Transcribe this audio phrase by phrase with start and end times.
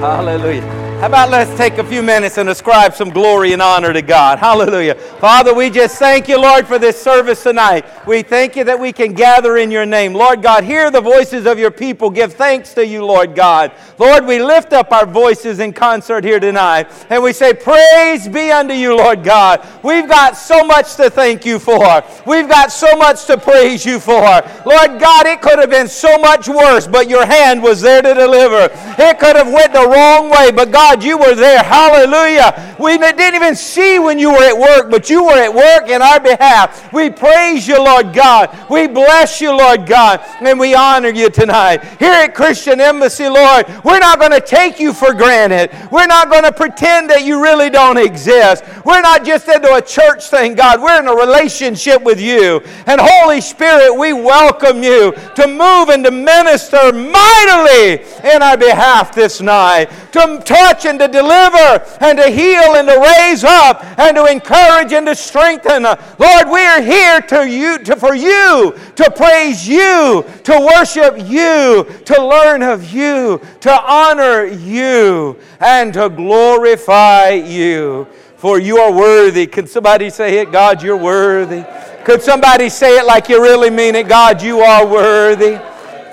[0.00, 0.77] Hallelujah.
[0.98, 4.40] How about let's take a few minutes and ascribe some glory and honor to God?
[4.40, 4.96] Hallelujah.
[4.96, 7.86] Father, we just thank you, Lord, for this service tonight.
[8.04, 10.12] We thank you that we can gather in your name.
[10.12, 12.10] Lord God, hear the voices of your people.
[12.10, 13.70] Give thanks to you, Lord God.
[13.96, 18.50] Lord, we lift up our voices in concert here tonight and we say, Praise be
[18.50, 19.64] unto you, Lord God.
[19.84, 22.02] We've got so much to thank you for.
[22.26, 24.42] We've got so much to praise you for.
[24.66, 28.14] Lord God, it could have been so much worse, but your hand was there to
[28.14, 28.68] deliver.
[29.00, 31.62] It could have went the wrong way, but God, God, you were there.
[31.62, 32.76] Hallelujah.
[32.80, 36.00] We didn't even see when you were at work, but you were at work in
[36.00, 36.90] our behalf.
[36.94, 38.56] We praise you, Lord God.
[38.70, 41.84] We bless you, Lord God, and we honor you tonight.
[41.98, 45.70] Here at Christian Embassy, Lord, we're not going to take you for granted.
[45.92, 48.64] We're not going to pretend that you really don't exist.
[48.86, 50.80] We're not just into a church thing, God.
[50.80, 52.62] We're in a relationship with you.
[52.86, 59.14] And Holy Spirit, we welcome you to move and to minister mightily in our behalf
[59.14, 63.84] this night, to touch touch and to deliver and to heal and to raise up
[63.98, 65.82] and to encourage and to strengthen.
[65.82, 71.86] Lord, we are here to you, to, for you, to praise you, to worship you,
[72.04, 78.06] to learn of you, to honor you, and to glorify you.
[78.36, 79.46] For you are worthy.
[79.46, 80.52] Can somebody say it?
[80.52, 81.64] God, you're worthy.
[82.04, 84.08] Could somebody say it like you really mean it?
[84.08, 85.58] God, you are worthy.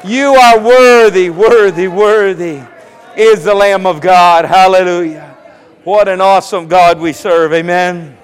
[0.03, 2.63] You are worthy, worthy, worthy
[3.17, 4.45] is the Lamb of God.
[4.45, 5.37] Hallelujah.
[5.83, 7.53] What an awesome God we serve.
[7.53, 8.17] Amen.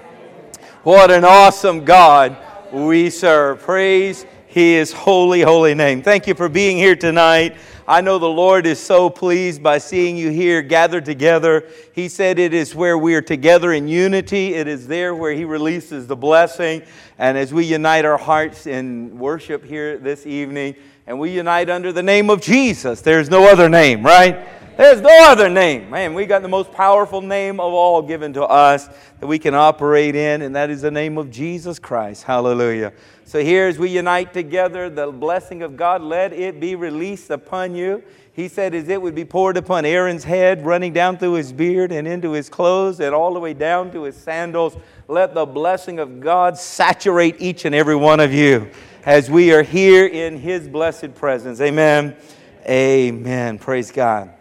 [0.83, 2.35] What an awesome God
[2.71, 3.61] we serve.
[3.61, 6.01] Praise His holy, holy name.
[6.01, 7.55] Thank you for being here tonight.
[7.87, 11.67] I know the Lord is so pleased by seeing you here gathered together.
[11.93, 14.55] He said it is where we are together in unity.
[14.55, 16.83] It is there where He releases the blessing.
[17.17, 20.75] And as we unite our hearts in worship here this evening,
[21.07, 24.47] and we unite under the name of Jesus, there's no other name, right?
[24.81, 25.91] There's no other name.
[25.91, 29.53] Man, we got the most powerful name of all given to us that we can
[29.53, 32.23] operate in, and that is the name of Jesus Christ.
[32.23, 32.91] Hallelujah.
[33.23, 37.75] So here, as we unite together, the blessing of God, let it be released upon
[37.75, 38.01] you.
[38.33, 41.91] He said, as it would be poured upon Aaron's head, running down through his beard
[41.91, 44.75] and into his clothes, and all the way down to his sandals.
[45.07, 48.71] Let the blessing of God saturate each and every one of you
[49.05, 51.61] as we are here in his blessed presence.
[51.61, 52.15] Amen.
[52.65, 53.59] Amen.
[53.59, 54.40] Praise God.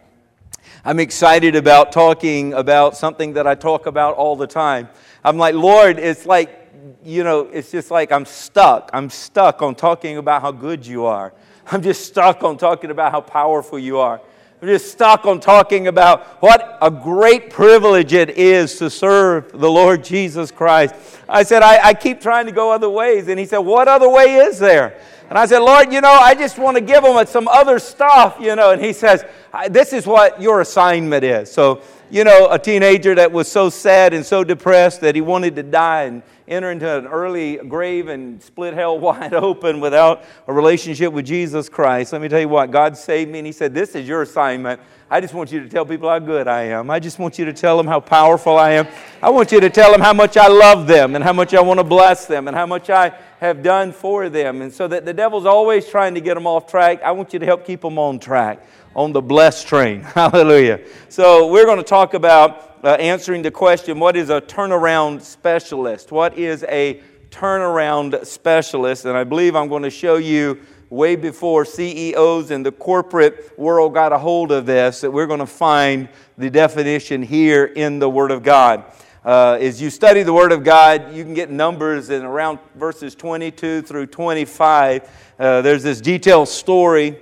[0.83, 4.89] I'm excited about talking about something that I talk about all the time.
[5.23, 6.73] I'm like, Lord, it's like,
[7.05, 8.89] you know, it's just like I'm stuck.
[8.95, 11.35] I'm stuck on talking about how good you are.
[11.71, 14.23] I'm just stuck on talking about how powerful you are.
[14.63, 19.71] I'm just stuck on talking about what a great privilege it is to serve the
[19.71, 20.95] Lord Jesus Christ.
[21.29, 23.29] I said, I, I keep trying to go other ways.
[23.29, 24.99] And he said, What other way is there?
[25.31, 28.39] And I said, Lord, you know, I just want to give them some other stuff,
[28.41, 28.73] you know.
[28.73, 29.25] And he says,
[29.71, 31.53] This is what your assignment is.
[31.53, 35.55] So, you know, a teenager that was so sad and so depressed that he wanted
[35.55, 40.53] to die and enter into an early grave and split hell wide open without a
[40.53, 42.13] relationship with Jesus Christ.
[42.13, 44.81] Let me tell you what, God saved me, and He said, This is your assignment.
[45.13, 46.91] I just want you to tell people how good I am.
[46.91, 48.87] I just want you to tell them how powerful I am.
[49.23, 51.61] I want you to tell them how much I love them and how much I
[51.61, 54.61] want to bless them and how much I have done for them.
[54.61, 57.39] And so that the devil's always trying to get them off track, I want you
[57.39, 58.63] to help keep them on track,
[58.95, 60.03] on the blessed train.
[60.15, 60.83] Hallelujah.
[61.09, 66.13] So we're going to talk about uh, answering the question what is a turnaround specialist?
[66.13, 69.07] What is a turnaround specialist?
[69.07, 73.95] And I believe I'm going to show you way before CEOs in the corporate world
[73.95, 78.11] got a hold of this, that we're going to find the definition here in the
[78.11, 78.85] Word of God.
[79.23, 83.15] Uh, as you study the Word of God, you can get numbers in around verses
[83.15, 85.35] 22 through 25.
[85.39, 87.19] Uh, there's this detailed story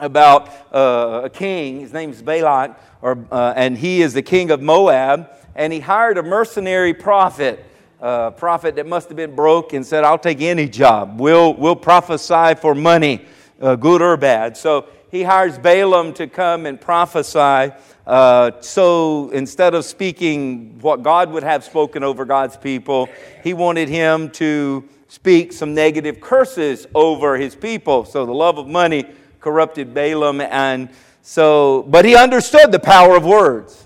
[0.00, 1.78] about uh, a king.
[1.78, 5.30] His name is Balak, or, uh, and he is the king of Moab.
[5.54, 7.64] And he hired a mercenary prophet
[8.00, 11.20] uh, prophet that must have been broke and said, I'll take any job.
[11.20, 13.24] We'll, we'll prophesy for money,
[13.60, 14.56] uh, good or bad.
[14.56, 17.74] So he hires Balaam to come and prophesy.
[18.08, 23.06] Uh, so instead of speaking what God would have spoken over God's people,
[23.44, 28.06] he wanted him to speak some negative curses over his people.
[28.06, 29.04] So the love of money
[29.40, 30.40] corrupted Balaam.
[30.40, 30.88] And
[31.20, 33.84] so, but he understood the power of words.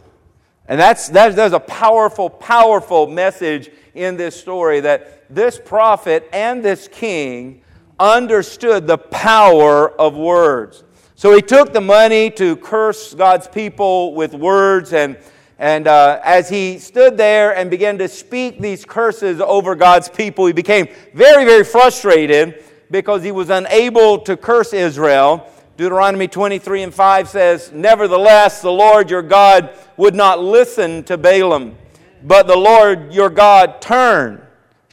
[0.68, 6.64] And that's, that's, that's a powerful, powerful message in this story that this prophet and
[6.64, 7.64] this king
[7.98, 10.84] understood the power of words.
[11.22, 15.16] So he took the money to curse God's people with words, and,
[15.56, 20.46] and uh, as he stood there and began to speak these curses over God's people,
[20.46, 26.92] he became very, very frustrated because he was unable to curse Israel Deuteronomy 23 and
[26.92, 31.76] 5 says, Nevertheless, the Lord your God would not listen to Balaam,
[32.24, 34.42] but the Lord your God turned,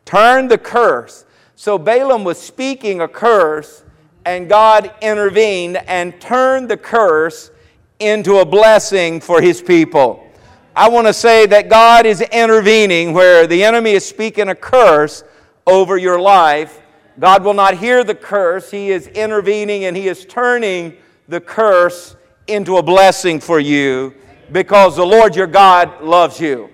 [0.05, 1.25] turned the curse.
[1.55, 3.83] So Balaam was speaking a curse,
[4.35, 7.51] and God intervened and turned the curse
[7.99, 10.25] into a blessing for his people.
[10.75, 15.23] I want to say that God is intervening where the enemy is speaking a curse
[15.67, 16.81] over your life
[17.19, 18.71] God will not hear the curse.
[18.71, 20.95] He is intervening and He is turning
[21.27, 22.15] the curse
[22.47, 24.15] into a blessing for you
[24.51, 26.69] because the Lord your God loves you.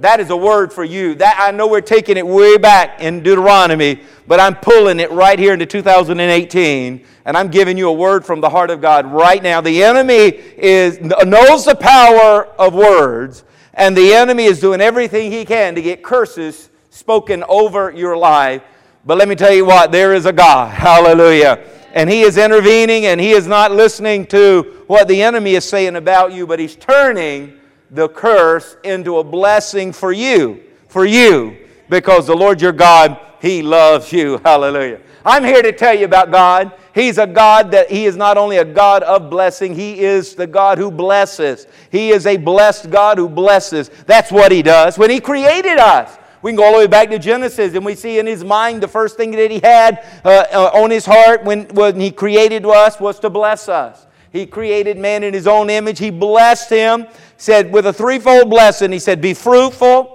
[0.00, 1.16] That is a word for you.
[1.16, 5.38] That I know we're taking it way back in Deuteronomy, but I'm pulling it right
[5.38, 9.42] here into 2018 and I'm giving you a word from the heart of God right
[9.42, 9.60] now.
[9.60, 10.14] The enemy
[10.56, 13.42] is knows the power of words
[13.74, 18.62] and the enemy is doing everything he can to get curses spoken over your life.
[19.04, 20.72] But let me tell you what, there is a God.
[20.74, 21.64] Hallelujah.
[21.92, 25.96] And He is intervening and He is not listening to what the enemy is saying
[25.96, 27.57] about you, but He's turning
[27.90, 30.62] the curse into a blessing for you.
[30.88, 31.56] For you.
[31.88, 34.38] Because the Lord your God, He loves you.
[34.44, 35.00] Hallelujah.
[35.24, 36.72] I'm here to tell you about God.
[36.94, 40.46] He's a God that He is not only a God of blessing, He is the
[40.46, 41.66] God who blesses.
[41.90, 43.90] He is a blessed God who blesses.
[44.06, 44.98] That's what He does.
[44.98, 47.94] When He created us, we can go all the way back to Genesis and we
[47.94, 51.42] see in his mind the first thing that he had uh, uh, on his heart
[51.44, 54.06] when, when he created us was to bless us.
[54.32, 55.98] He created man in his own image.
[55.98, 60.14] He blessed him, said with a threefold blessing, he said, Be fruitful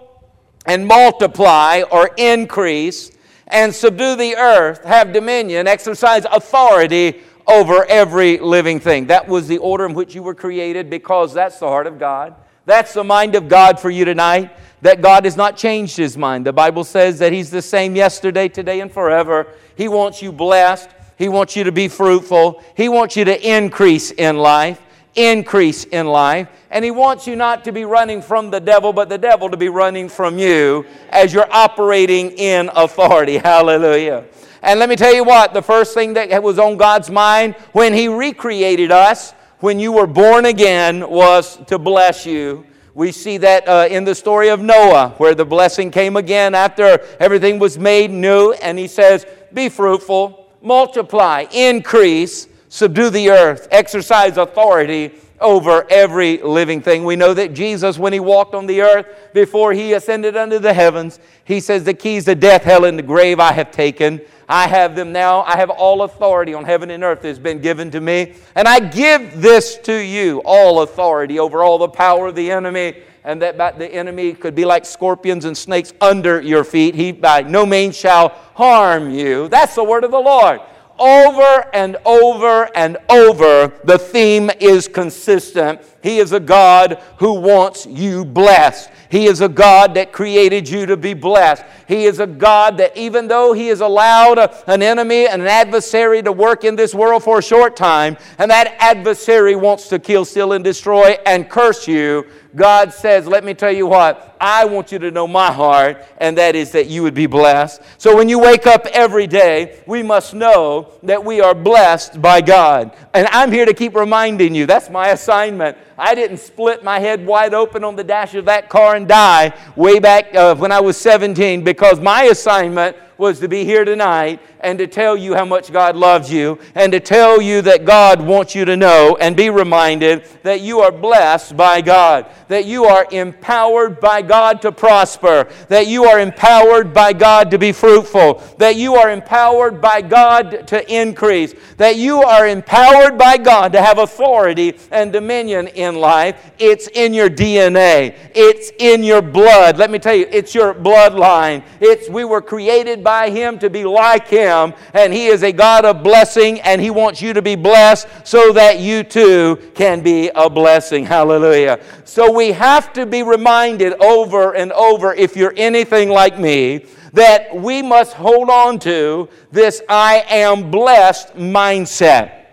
[0.65, 3.11] and multiply or increase
[3.47, 9.07] and subdue the earth, have dominion, exercise authority over every living thing.
[9.07, 12.35] That was the order in which you were created because that's the heart of God.
[12.65, 16.45] That's the mind of God for you tonight that God has not changed his mind.
[16.45, 19.47] The Bible says that he's the same yesterday, today, and forever.
[19.75, 20.89] He wants you blessed.
[21.17, 22.63] He wants you to be fruitful.
[22.75, 24.81] He wants you to increase in life,
[25.15, 26.47] increase in life.
[26.71, 29.57] And he wants you not to be running from the devil, but the devil to
[29.57, 33.37] be running from you as you're operating in authority.
[33.37, 34.25] Hallelujah.
[34.61, 37.93] And let me tell you what, the first thing that was on God's mind when
[37.93, 43.67] he recreated us, when you were born again, was to bless you we see that
[43.67, 48.11] uh, in the story of Noah, where the blessing came again after everything was made
[48.11, 48.53] new.
[48.53, 56.81] And he says, Be fruitful, multiply, increase, subdue the earth, exercise authority over every living
[56.81, 57.03] thing.
[57.03, 60.73] We know that Jesus, when he walked on the earth before he ascended unto the
[60.73, 64.21] heavens, he says, The keys to death, hell, and the grave I have taken.
[64.47, 65.41] I have them now.
[65.43, 68.33] I have all authority on heaven and earth that has been given to me.
[68.55, 73.03] And I give this to you, all authority over all the power of the enemy.
[73.23, 76.93] And that the enemy could be like scorpions and snakes under your feet.
[76.93, 79.47] He by no means shall harm you.
[79.47, 80.59] That's the word of the Lord
[80.99, 85.81] over and over and over, the theme is consistent.
[86.03, 88.91] He is a God who wants you blessed.
[89.09, 91.63] He is a God that created you to be blessed.
[91.87, 95.47] He is a God that, even though He has allowed a, an enemy and an
[95.47, 99.99] adversary to work in this world for a short time, and that adversary wants to
[99.99, 102.25] kill, steal, and destroy and curse you,
[102.55, 106.37] God says, Let me tell you what, I want you to know my heart, and
[106.37, 107.81] that is that you would be blessed.
[107.97, 112.41] So when you wake up every day, we must know that we are blessed by
[112.41, 112.95] God.
[113.13, 115.77] And I'm here to keep reminding you that's my assignment.
[115.97, 119.53] I didn't split my head wide open on the dash of that car and die
[119.75, 124.39] way back uh, when I was 17 because my assignment was to be here tonight
[124.63, 128.21] and to tell you how much God loves you and to tell you that God
[128.21, 132.85] wants you to know and be reminded that you are blessed by God, that you
[132.85, 138.41] are empowered by God to prosper, that you are empowered by God to be fruitful,
[138.57, 143.81] that you are empowered by God to increase, that you are empowered by God to
[143.81, 146.51] have authority and dominion in life.
[146.57, 149.77] It's in your DNA, it's in your blood.
[149.77, 151.63] Let me tell you, it's your bloodline.
[151.81, 154.52] It's we were created by Him to be like Him,
[154.93, 158.53] and He is a God of blessing, and He wants you to be blessed so
[158.53, 161.05] that you too can be a blessing.
[161.05, 161.79] Hallelujah.
[162.05, 167.55] So we have to be reminded over and over, if you're anything like me, that
[167.55, 172.45] we must hold on to this I am blessed mindset.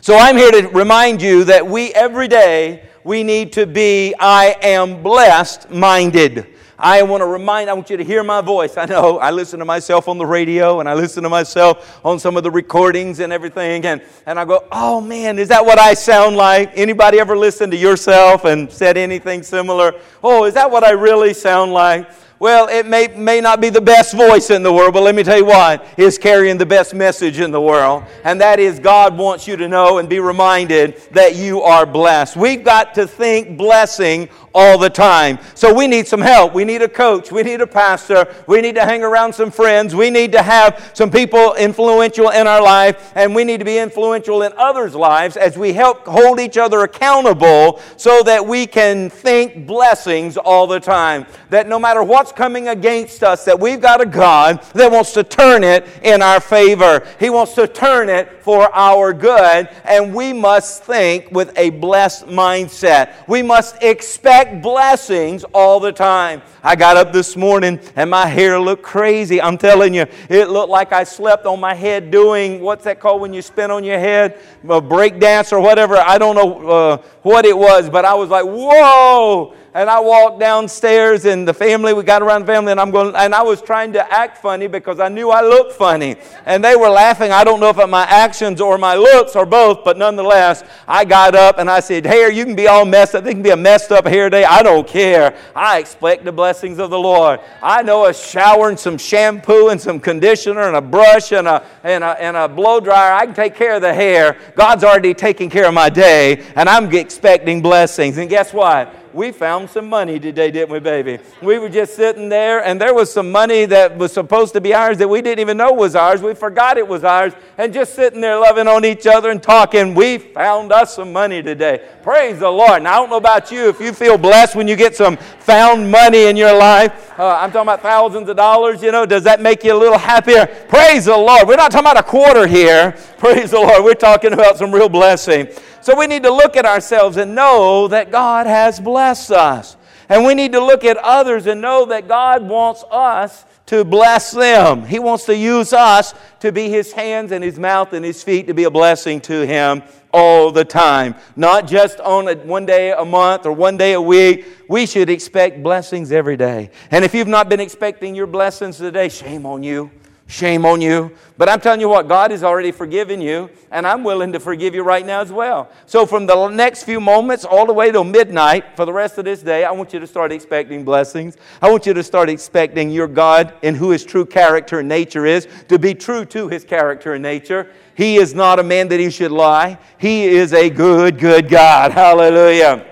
[0.00, 4.56] So I'm here to remind you that we every day we need to be I
[4.62, 6.54] am blessed minded.
[6.78, 8.76] I want to remind, I want you to hear my voice.
[8.76, 12.20] I know I listen to myself on the radio and I listen to myself on
[12.20, 13.84] some of the recordings and everything.
[13.84, 16.70] And, and I go, oh man, is that what I sound like?
[16.74, 19.92] Anybody ever listened to yourself and said anything similar?
[20.22, 22.08] Oh, is that what I really sound like?
[22.40, 25.24] Well, it may, may not be the best voice in the world, but let me
[25.24, 28.04] tell you what, is carrying the best message in the world.
[28.22, 32.36] And that is God wants you to know and be reminded that you are blessed.
[32.36, 35.38] We've got to think blessing all the time.
[35.54, 36.54] So we need some help.
[36.54, 37.32] We need a coach.
[37.32, 38.32] We need a pastor.
[38.46, 39.94] We need to hang around some friends.
[39.94, 43.12] We need to have some people influential in our life.
[43.14, 46.80] And we need to be influential in others' lives as we help hold each other
[46.80, 51.26] accountable so that we can think blessings all the time.
[51.50, 55.24] That no matter what's coming against us, that we've got a God that wants to
[55.24, 57.06] turn it in our favor.
[57.18, 59.68] He wants to turn it for our good.
[59.84, 63.12] And we must think with a blessed mindset.
[63.28, 66.40] We must expect blessings all the time.
[66.62, 69.38] I got up this morning and my hair looked crazy.
[69.38, 73.20] I'm telling you, it looked like I slept on my head doing what's that called
[73.20, 74.40] when you spin on your head?
[74.66, 75.96] A break dance or whatever.
[75.96, 80.40] I don't know uh, what it was, but I was like, whoa and I walked
[80.40, 83.60] downstairs, and the family, we got around the family, and I'm going, and I was
[83.60, 86.16] trying to act funny because I knew I looked funny.
[86.46, 87.30] And they were laughing.
[87.30, 88.04] I don't know if my
[88.38, 92.30] actions or my looks or both, but nonetheless, I got up and I said, Hair,
[92.30, 93.24] you can be all messed up.
[93.24, 94.44] They can be a messed up hair day.
[94.44, 95.36] I don't care.
[95.56, 97.40] I expect the blessings of the Lord.
[97.60, 101.66] I know a shower and some shampoo and some conditioner and a brush and a,
[101.82, 103.12] and a, and a blow dryer.
[103.12, 104.38] I can take care of the hair.
[104.54, 108.18] God's already taking care of my day, and I'm expecting blessings.
[108.18, 108.94] And guess what?
[109.12, 111.18] We found some money today, didn't we, baby?
[111.42, 114.74] We were just sitting there, and there was some money that was supposed to be
[114.74, 116.22] ours that we didn't even know was ours.
[116.22, 119.94] We forgot it was ours, and just sitting there loving on each other and talking,
[119.94, 121.88] we found us some money today.
[122.02, 122.82] Praise the Lord.
[122.82, 125.90] Now, I don't know about you, if you feel blessed when you get some found
[125.90, 129.40] money in your life, uh, I'm talking about thousands of dollars, you know, does that
[129.40, 130.46] make you a little happier?
[130.68, 131.48] Praise the Lord.
[131.48, 132.92] We're not talking about a quarter here.
[133.18, 133.82] Praise the Lord.
[133.82, 135.48] We're talking about some real blessing.
[135.80, 139.76] So we need to look at ourselves and know that God has blessed us.
[140.08, 144.30] And we need to look at others and know that God wants us to bless
[144.30, 144.86] them.
[144.86, 148.46] He wants to use us to be His hands and His mouth and His feet
[148.46, 151.14] to be a blessing to Him all the time.
[151.36, 154.46] Not just on a, one day a month or one day a week.
[154.68, 156.70] We should expect blessings every day.
[156.90, 159.90] And if you've not been expecting your blessings today, shame on you.
[160.30, 161.10] Shame on you.
[161.38, 164.74] But I'm telling you what, God has already forgiven you, and I'm willing to forgive
[164.74, 165.70] you right now as well.
[165.86, 169.24] So, from the next few moments all the way till midnight for the rest of
[169.24, 171.38] this day, I want you to start expecting blessings.
[171.62, 175.24] I want you to start expecting your God and who his true character and nature
[175.24, 177.72] is to be true to his character and nature.
[177.94, 181.92] He is not a man that he should lie, he is a good, good God.
[181.92, 182.84] Hallelujah.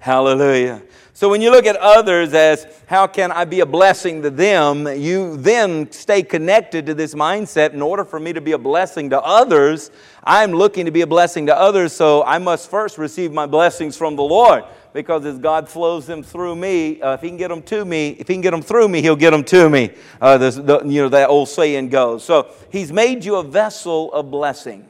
[0.00, 0.82] Hallelujah.
[1.16, 4.88] So when you look at others as how can I be a blessing to them,
[4.88, 7.72] you then stay connected to this mindset.
[7.72, 9.92] In order for me to be a blessing to others,
[10.24, 13.96] I'm looking to be a blessing to others, so I must first receive my blessings
[13.96, 14.64] from the Lord.
[14.92, 18.08] Because as God flows them through me, uh, if He can get them to me,
[18.18, 19.92] if He can get them through me, He'll get them to me.
[20.20, 22.24] Uh, the, you know that old saying goes.
[22.24, 24.88] So He's made you a vessel of blessing.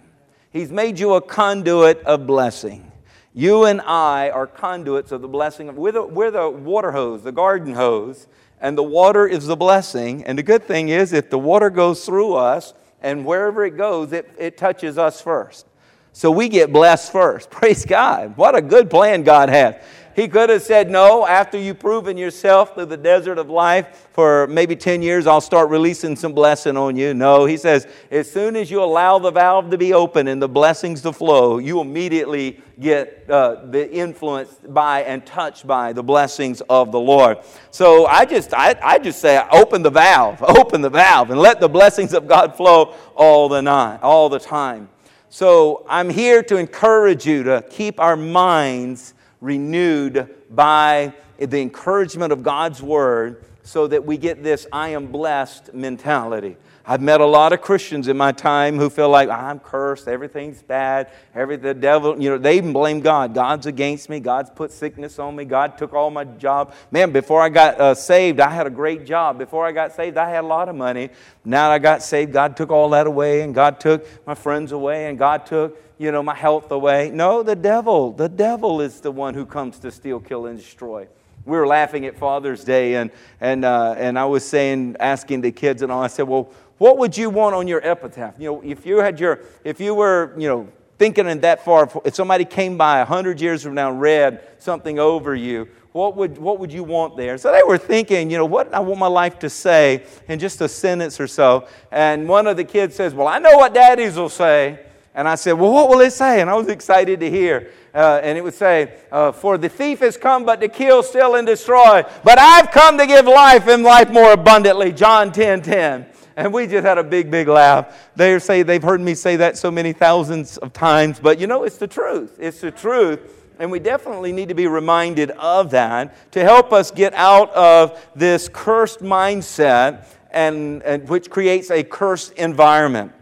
[0.50, 2.92] He's made you a conduit of blessing.
[3.36, 5.68] You and I are conduits of the blessing.
[5.68, 8.28] Of, we're, the, we're the water hose, the garden hose,
[8.60, 10.24] and the water is the blessing.
[10.24, 14.12] And the good thing is, if the water goes through us, and wherever it goes,
[14.12, 15.66] it, it touches us first.
[16.12, 17.50] So we get blessed first.
[17.50, 18.36] Praise God.
[18.36, 19.74] What a good plan God has.
[20.14, 24.46] He could have said, No, after you've proven yourself through the desert of life for
[24.46, 27.14] maybe 10 years, I'll start releasing some blessing on you.
[27.14, 30.48] No, he says, As soon as you allow the valve to be open and the
[30.48, 36.60] blessings to flow, you immediately get uh, the influenced by and touched by the blessings
[36.68, 37.38] of the Lord.
[37.70, 41.60] So I just, I, I just say, open the valve, open the valve, and let
[41.60, 44.88] the blessings of God flow all the night, all the time.
[45.28, 49.13] So I'm here to encourage you to keep our minds
[49.44, 55.74] renewed by the encouragement of God's word so that we get this I am blessed
[55.74, 56.56] mentality.
[56.86, 60.62] I've met a lot of Christians in my time who feel like I'm cursed, everything's
[60.62, 63.32] bad, every the devil, you know, they even blame God.
[63.32, 64.20] God's against me.
[64.20, 65.46] God's put sickness on me.
[65.46, 66.74] God took all my job.
[66.90, 69.38] Man, before I got uh, saved, I had a great job.
[69.38, 71.08] Before I got saved, I had a lot of money.
[71.44, 75.06] Now I got saved, God took all that away, and God took my friends away,
[75.06, 77.10] and God took you know, my health away.
[77.10, 78.12] No, the devil.
[78.12, 81.06] The devil is the one who comes to steal, kill, and destroy.
[81.46, 85.52] We were laughing at Father's Day, and, and, uh, and I was saying, asking the
[85.52, 88.34] kids and all, I said, well, what would you want on your epitaph?
[88.38, 91.90] You know, if you had your, if you were, you know, thinking in that far,
[92.04, 96.16] if somebody came by a hundred years from now and read something over you, what
[96.16, 97.38] would, what would you want there?
[97.38, 100.60] So they were thinking, you know, what I want my life to say in just
[100.60, 101.68] a sentence or so.
[101.92, 104.80] And one of the kids says, Well, I know what daddies will say.
[105.14, 106.40] And I said, Well, what will it say?
[106.40, 107.70] And I was excited to hear.
[107.94, 111.36] Uh, and it would say, uh, For the thief has come but to kill, steal,
[111.36, 112.02] and destroy.
[112.24, 114.90] But I've come to give life and life more abundantly.
[114.90, 116.06] John 10 10.
[116.36, 118.10] And we just had a big, big laugh.
[118.16, 121.64] They say they've heard me say that so many thousands of times, but you know,
[121.64, 122.36] it's the truth.
[122.40, 123.20] It's the truth.
[123.58, 128.04] And we definitely need to be reminded of that to help us get out of
[128.16, 133.12] this cursed mindset and, and which creates a cursed environment.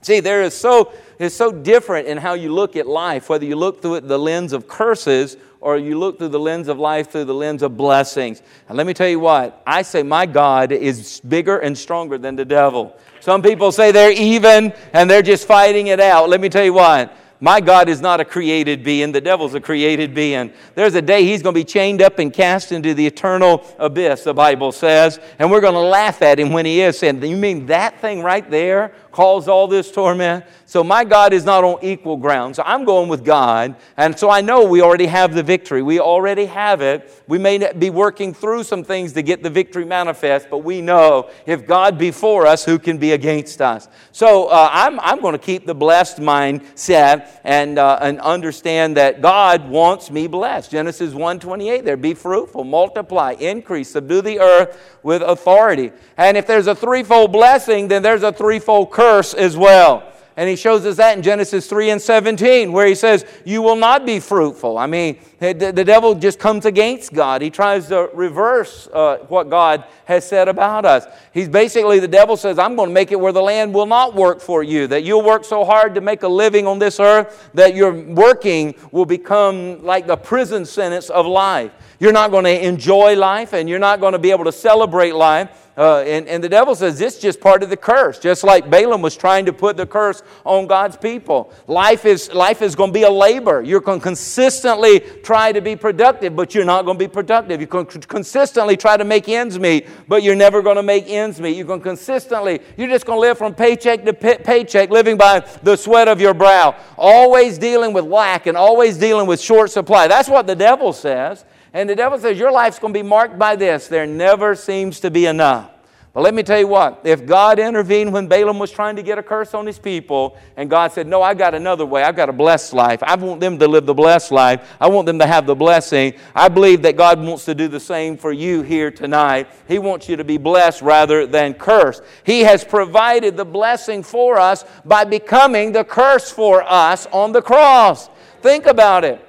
[0.00, 3.54] See, there is so it's so different in how you look at life, whether you
[3.54, 7.12] look through it the lens of curses or you look through the lens of life
[7.12, 8.42] through the lens of blessings.
[8.68, 12.34] And let me tell you what, I say my God is bigger and stronger than
[12.34, 12.96] the devil.
[13.20, 16.28] Some people say they're even and they're just fighting it out.
[16.28, 19.10] Let me tell you what, my God is not a created being.
[19.10, 20.52] The devil's a created being.
[20.76, 24.22] There's a day he's going to be chained up and cast into the eternal abyss,
[24.22, 25.18] the Bible says.
[25.40, 28.22] And we're going to laugh at him when he is saying, You mean that thing
[28.22, 30.44] right there caused all this torment?
[30.66, 32.54] So my God is not on equal ground.
[32.54, 33.74] So I'm going with God.
[33.96, 35.82] And so I know we already have the victory.
[35.82, 37.24] We already have it.
[37.26, 41.28] We may be working through some things to get the victory manifest, but we know
[41.44, 43.88] if God be for us, who can be against us?
[44.12, 49.20] So uh, I'm, I'm going to keep the blessed mindset and, uh, and understand that
[49.20, 50.70] God wants me blessed.
[50.70, 55.92] Genesis 1.28 there, be fruitful, multiply, increase, subdue the earth with authority.
[56.16, 60.11] And if there's a threefold blessing, then there's a threefold curse as well.
[60.36, 63.76] And he shows us that in Genesis 3 and 17, where he says, You will
[63.76, 64.78] not be fruitful.
[64.78, 67.42] I mean, the, the devil just comes against God.
[67.42, 71.06] He tries to reverse uh, what God has said about us.
[71.34, 74.14] He's basically, the devil says, I'm going to make it where the land will not
[74.14, 77.50] work for you, that you'll work so hard to make a living on this earth
[77.54, 81.72] that your working will become like the prison sentence of life.
[82.02, 85.14] You're not going to enjoy life and you're not going to be able to celebrate
[85.14, 88.44] life uh, and, and the devil says this is just part of the curse, just
[88.44, 91.50] like Balaam was trying to put the curse on God's people.
[91.66, 93.62] Life is, life is going to be a labor.
[93.62, 97.58] You're going to consistently try to be productive, but you're not going to be productive.
[97.58, 101.40] You can consistently try to make ends meet, but you're never going to make ends
[101.40, 101.56] meet.
[101.56, 105.16] You're going to consistently, you're just going to live from paycheck to pay- paycheck, living
[105.16, 109.70] by the sweat of your brow, always dealing with lack and always dealing with short
[109.70, 110.06] supply.
[110.06, 111.46] That's what the devil says.
[111.72, 113.88] And the devil says, Your life's going to be marked by this.
[113.88, 115.70] There never seems to be enough.
[116.14, 119.16] But let me tell you what, if God intervened when Balaam was trying to get
[119.16, 122.28] a curse on his people, and God said, No, I got another way, I've got
[122.28, 123.02] a blessed life.
[123.02, 126.12] I want them to live the blessed life, I want them to have the blessing.
[126.34, 129.48] I believe that God wants to do the same for you here tonight.
[129.66, 132.02] He wants you to be blessed rather than cursed.
[132.24, 137.40] He has provided the blessing for us by becoming the curse for us on the
[137.40, 138.10] cross.
[138.42, 139.26] Think about it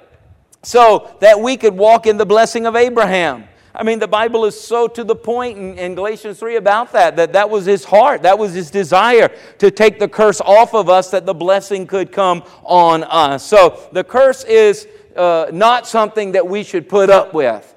[0.64, 3.44] so that we could walk in the blessing of Abraham.
[3.76, 7.16] I mean, the Bible is so to the point in, in, Galatians 3 about that,
[7.16, 10.88] that that was his heart, that was his desire to take the curse off of
[10.88, 13.44] us that the blessing could come on us.
[13.44, 17.73] So the curse is uh, not something that we should put up with.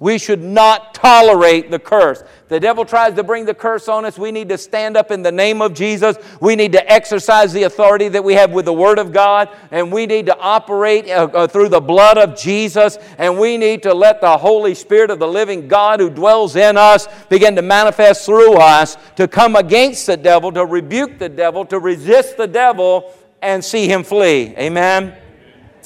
[0.00, 2.22] We should not tolerate the curse.
[2.46, 4.16] The devil tries to bring the curse on us.
[4.16, 6.16] We need to stand up in the name of Jesus.
[6.40, 9.48] We need to exercise the authority that we have with the Word of God.
[9.72, 12.96] And we need to operate uh, uh, through the blood of Jesus.
[13.18, 16.76] And we need to let the Holy Spirit of the living God who dwells in
[16.76, 21.64] us begin to manifest through us to come against the devil, to rebuke the devil,
[21.66, 24.54] to resist the devil, and see him flee.
[24.56, 25.16] Amen.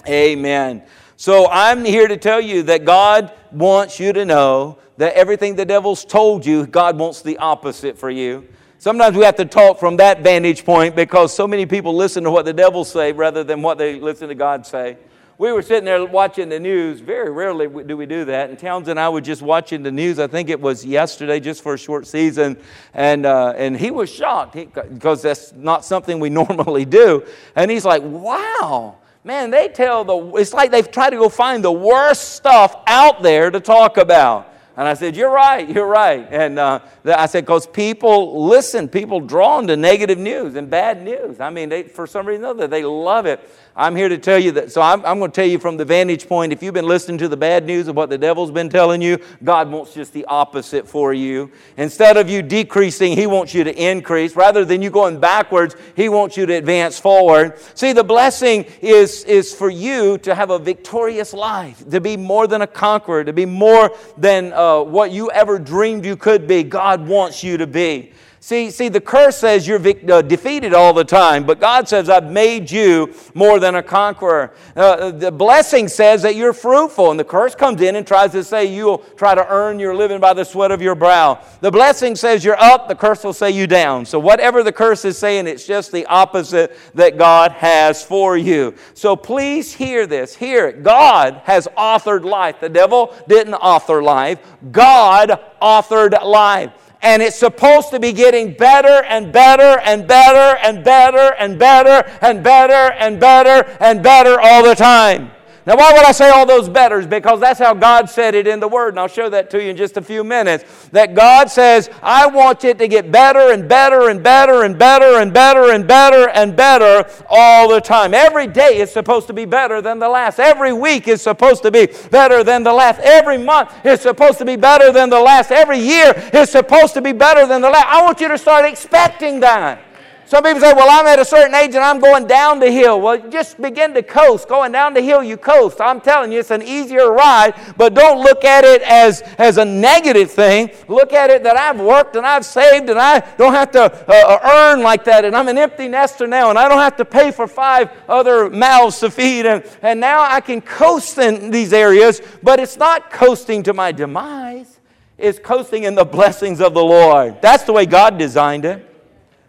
[0.07, 0.83] Amen.
[1.16, 5.64] So I'm here to tell you that God wants you to know that everything the
[5.64, 8.46] devil's told you, God wants the opposite for you.
[8.78, 12.30] Sometimes we have to talk from that vantage point because so many people listen to
[12.30, 14.96] what the devil say rather than what they listen to God say.
[15.38, 17.00] We were sitting there watching the news.
[17.00, 18.50] Very rarely do we do that.
[18.50, 20.18] And Townsend and I were just watching the news.
[20.18, 22.56] I think it was yesterday, just for a short season.
[22.94, 27.24] And, uh, and he was shocked because that's not something we normally do.
[27.56, 31.64] And he's like, wow, man, they tell the, it's like they've tried to go find
[31.64, 34.52] the worst stuff out there to talk about.
[34.76, 36.26] And I said, You're right, you're right.
[36.30, 41.40] And uh, I said, Because people listen, people drawn to negative news and bad news.
[41.40, 43.46] I mean, they, for some reason or other, they love it.
[43.74, 44.70] I'm here to tell you that.
[44.70, 47.18] So I'm, I'm going to tell you from the vantage point if you've been listening
[47.18, 50.26] to the bad news of what the devil's been telling you, God wants just the
[50.26, 51.50] opposite for you.
[51.78, 54.37] Instead of you decreasing, He wants you to increase.
[54.37, 57.58] Rather than you going backwards, He wants you to advance forward.
[57.74, 62.46] See, the blessing is, is for you to have a victorious life, to be more
[62.46, 66.62] than a conqueror, to be more than uh, what you ever dreamed you could be.
[66.62, 68.12] God wants you to be.
[68.44, 72.11] See, see, the curse says you're vic- uh, defeated all the time, but God says,
[72.11, 74.52] I've made you more than a conqueror.
[74.74, 78.42] Uh, the blessing says that you're fruitful, and the curse comes in and tries to
[78.42, 81.40] say you'll try to earn your living by the sweat of your brow.
[81.61, 84.05] The blessing says you're up, the curse will say you down.
[84.05, 88.74] So, whatever the curse is saying, it's just the opposite that God has for you.
[88.94, 90.35] So, please hear this.
[90.35, 90.83] Hear it.
[90.83, 92.59] God has authored life.
[92.59, 94.40] The devil didn't author life,
[94.72, 100.84] God authored life and it's supposed to be getting better and better and better and
[100.84, 105.30] better and better and better and better and better all the time.
[105.64, 107.07] Now, why would I say all those betters?
[107.07, 109.70] Because that's how God said it in the Word, and I'll show that to you
[109.70, 110.88] in just a few minutes.
[110.88, 115.20] That God says, I want it to get better and better and better and better
[115.20, 118.12] and better and better and better all the time.
[118.12, 120.40] Every day is supposed to be better than the last.
[120.40, 122.98] Every week is supposed to be better than the last.
[122.98, 125.53] Every month is supposed to be better than the last.
[125.53, 127.87] Every year is supposed to be better than the last.
[127.87, 129.81] I want you to start expecting that.
[130.26, 133.00] Some people say, well, I'm at a certain age and I'm going down the hill.
[133.00, 134.48] Well, just begin to coast.
[134.48, 135.80] Going down the hill, you coast.
[135.80, 139.64] I'm telling you, it's an easier ride, but don't look at it as, as a
[139.64, 140.70] negative thing.
[140.88, 143.88] Look at it that I've worked and I've saved and I don't have to uh,
[144.08, 147.04] uh, earn like that and I'm an empty nester now and I don't have to
[147.04, 151.72] pay for five other mouths to feed and, and now I can coast in these
[151.72, 154.80] areas, but it's not coasting to my demise.
[155.18, 157.40] It's coasting in the blessings of the Lord.
[157.42, 158.91] That's the way God designed it.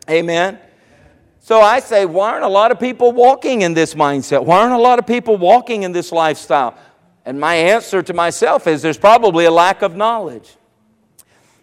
[0.10, 0.60] Amen.
[1.40, 4.46] So I say, why aren't a lot of people walking in this mindset?
[4.46, 6.78] Why aren't a lot of people walking in this lifestyle?
[7.26, 10.56] And my answer to myself is there's probably a lack of knowledge.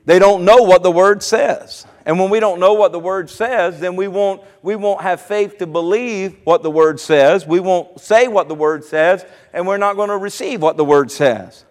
[0.05, 1.87] They don't know what the Word says.
[2.07, 5.21] And when we don't know what the Word says, then we won't, we won't have
[5.21, 7.47] faith to believe what the Word says.
[7.47, 10.85] We won't say what the Word says, and we're not going to receive what the
[10.85, 11.65] Word says.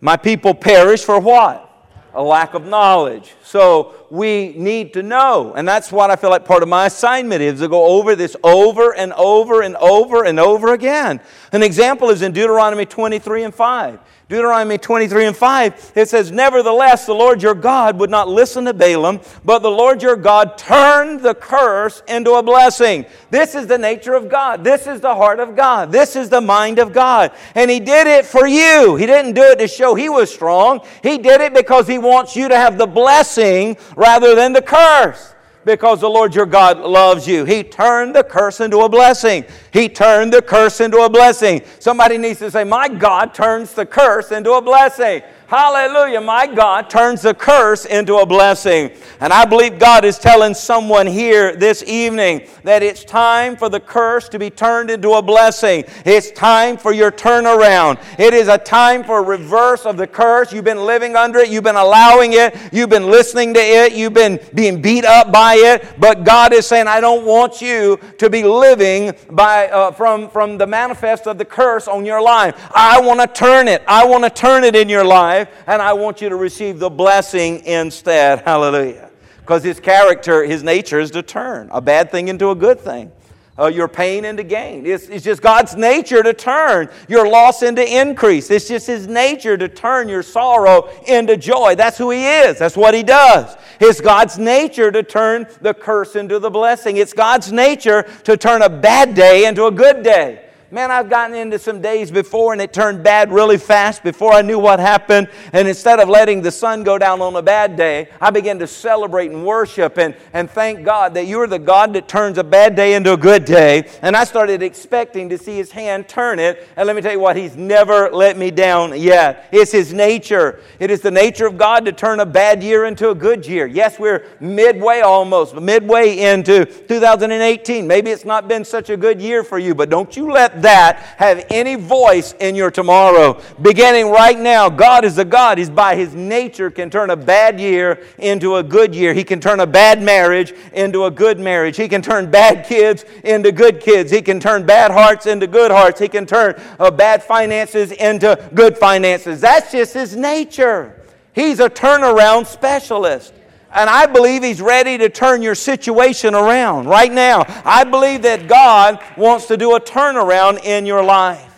[0.00, 1.70] My people perish for what?
[2.14, 3.34] A lack of knowledge.
[3.42, 5.52] So we need to know.
[5.54, 8.36] And that's what I feel like part of my assignment is to go over this
[8.42, 11.20] over and over and over and over again.
[11.52, 14.00] An example is in Deuteronomy 23 and 5.
[14.26, 18.72] Deuteronomy 23 and 5, it says, Nevertheless, the Lord your God would not listen to
[18.72, 23.04] Balaam, but the Lord your God turned the curse into a blessing.
[23.30, 24.64] This is the nature of God.
[24.64, 25.92] This is the heart of God.
[25.92, 27.32] This is the mind of God.
[27.54, 28.96] And He did it for you.
[28.96, 30.80] He didn't do it to show He was strong.
[31.02, 35.33] He did it because He wants you to have the blessing rather than the curse
[35.64, 37.44] because the Lord your God loves you.
[37.44, 39.44] He turned the curse into a blessing.
[39.72, 41.62] He turned the curse into a blessing.
[41.78, 45.22] Somebody needs to say, My God turns the curse into a blessing.
[45.46, 46.22] Hallelujah.
[46.22, 48.90] My God turns the curse into a blessing.
[49.20, 53.78] And I believe God is telling someone here this evening that it's time for the
[53.78, 55.84] curse to be turned into a blessing.
[56.06, 58.02] It's time for your turnaround.
[58.18, 60.50] It is a time for reverse of the curse.
[60.50, 64.14] You've been living under it, you've been allowing it, you've been listening to it, you've
[64.14, 66.00] been being beat up by it.
[66.00, 70.56] But God is saying, I don't want you to be living by, uh, from, from
[70.56, 72.70] the manifest of the curse on your life.
[72.74, 73.82] I want to turn it.
[73.86, 76.78] I want to turn it in your life life, and I want you to receive
[76.78, 78.40] the blessing instead.
[78.40, 79.10] Hallelujah.
[79.40, 83.10] Because his character, his nature is to turn a bad thing into a good thing.
[83.56, 84.84] Uh, your pain into gain.
[84.84, 88.50] It's, it's just God's nature to turn your loss into increase.
[88.50, 91.76] It's just His nature to turn your sorrow into joy.
[91.76, 92.58] That's who He is.
[92.58, 93.56] That's what He does.
[93.78, 96.96] It's God's nature to turn the curse into the blessing.
[96.96, 100.43] It's God's nature to turn a bad day into a good day.
[100.70, 104.40] Man, I've gotten into some days before and it turned bad really fast before I
[104.42, 105.28] knew what happened.
[105.52, 108.66] And instead of letting the sun go down on a bad day, I began to
[108.66, 112.74] celebrate and worship and, and thank God that you're the God that turns a bad
[112.74, 113.88] day into a good day.
[114.00, 116.66] And I started expecting to see His hand turn it.
[116.76, 119.48] And let me tell you what, He's never let me down yet.
[119.52, 120.60] It's His nature.
[120.80, 123.66] It is the nature of God to turn a bad year into a good year.
[123.66, 127.86] Yes, we're midway almost, midway into 2018.
[127.86, 130.96] Maybe it's not been such a good year for you, but don't you let that
[131.18, 133.40] have any voice in your tomorrow.
[133.60, 135.58] Beginning right now, God is a God.
[135.58, 139.14] He's by His nature can turn a bad year into a good year.
[139.14, 141.76] He can turn a bad marriage into a good marriage.
[141.76, 144.10] He can turn bad kids into good kids.
[144.10, 146.00] He can turn bad hearts into good hearts.
[146.00, 149.40] He can turn uh, bad finances into good finances.
[149.40, 151.00] That's just His nature.
[151.34, 153.34] He's a turnaround specialist.
[153.74, 157.44] And I believe He's ready to turn your situation around right now.
[157.64, 161.50] I believe that God wants to do a turnaround in your life.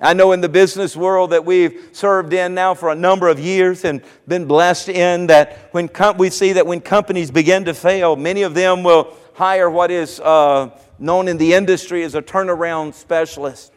[0.00, 3.40] I know in the business world that we've served in now for a number of
[3.40, 7.74] years and been blessed in that when com- we see that when companies begin to
[7.74, 12.22] fail, many of them will hire what is uh, known in the industry as a
[12.22, 13.72] turnaround specialist.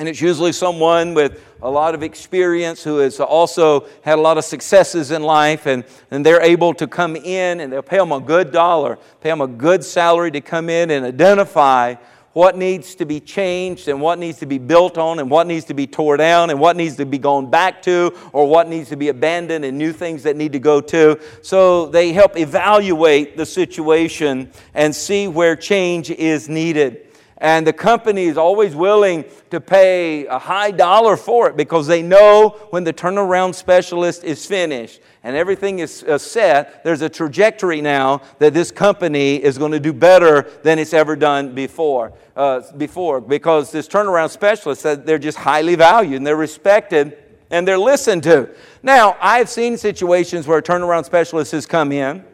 [0.00, 4.38] And it's usually someone with a lot of experience who has also had a lot
[4.38, 8.10] of successes in life, and, and they're able to come in and they'll pay them
[8.10, 11.96] a good dollar, pay them a good salary to come in and identify
[12.32, 15.66] what needs to be changed and what needs to be built on and what needs
[15.66, 18.88] to be tore down and what needs to be gone back to or what needs
[18.88, 21.20] to be abandoned and new things that need to go to.
[21.42, 27.09] So they help evaluate the situation and see where change is needed.
[27.40, 32.02] And the company is always willing to pay a high dollar for it because they
[32.02, 37.80] know when the turnaround specialist is finished and everything is uh, set, there's a trajectory
[37.80, 42.12] now that this company is going to do better than it's ever done before.
[42.36, 47.16] Uh, before because this turnaround specialist said they're just highly valued and they're respected
[47.50, 48.48] and they're listened to.
[48.82, 52.24] Now, I've seen situations where a turnaround specialist has come in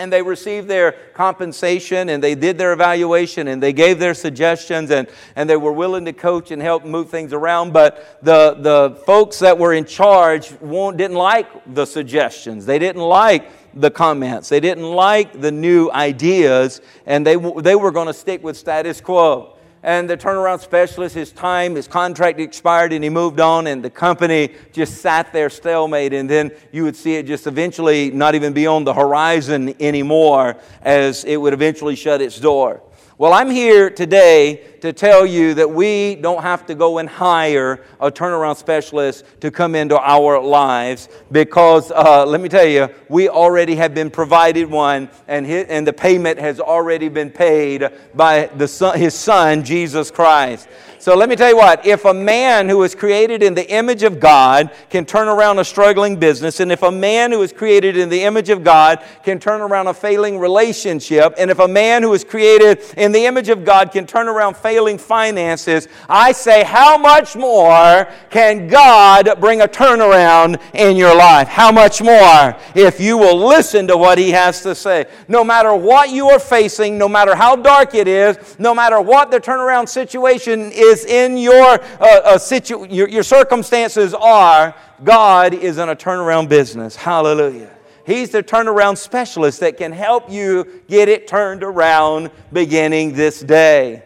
[0.00, 4.90] and they received their compensation and they did their evaluation and they gave their suggestions
[4.90, 7.74] and, and they were willing to coach and help move things around.
[7.74, 13.50] But the, the folks that were in charge didn't like the suggestions, they didn't like
[13.74, 18.42] the comments, they didn't like the new ideas, and they, they were going to stick
[18.42, 23.40] with status quo and the turnaround specialist, his time, his contract expired, and he moved
[23.40, 26.12] on, and the company just sat there stalemate.
[26.12, 30.56] And then you would see it just eventually not even be on the horizon anymore
[30.82, 32.82] as it would eventually shut its door.
[33.20, 37.84] Well, I'm here today to tell you that we don't have to go and hire
[38.00, 43.28] a turnaround specialist to come into our lives because, uh, let me tell you, we
[43.28, 48.46] already have been provided one and, his, and the payment has already been paid by
[48.56, 50.66] the son, his son, Jesus Christ.
[51.00, 54.02] So let me tell you what, if a man who is created in the image
[54.02, 57.96] of God can turn around a struggling business, and if a man who is created
[57.96, 62.02] in the image of God can turn around a failing relationship, and if a man
[62.02, 66.64] who is created in the image of God can turn around failing finances, I say,
[66.64, 71.48] how much more can God bring a turnaround in your life?
[71.48, 75.06] How much more if you will listen to what He has to say?
[75.28, 79.30] No matter what you are facing, no matter how dark it is, no matter what
[79.30, 85.54] the turnaround situation is, is in your, uh, uh, situ- your, your circumstances are, God
[85.54, 86.96] is in a turnaround business.
[86.96, 87.70] Hallelujah.
[88.04, 94.02] He's the turnaround specialist that can help you get it turned around beginning this day.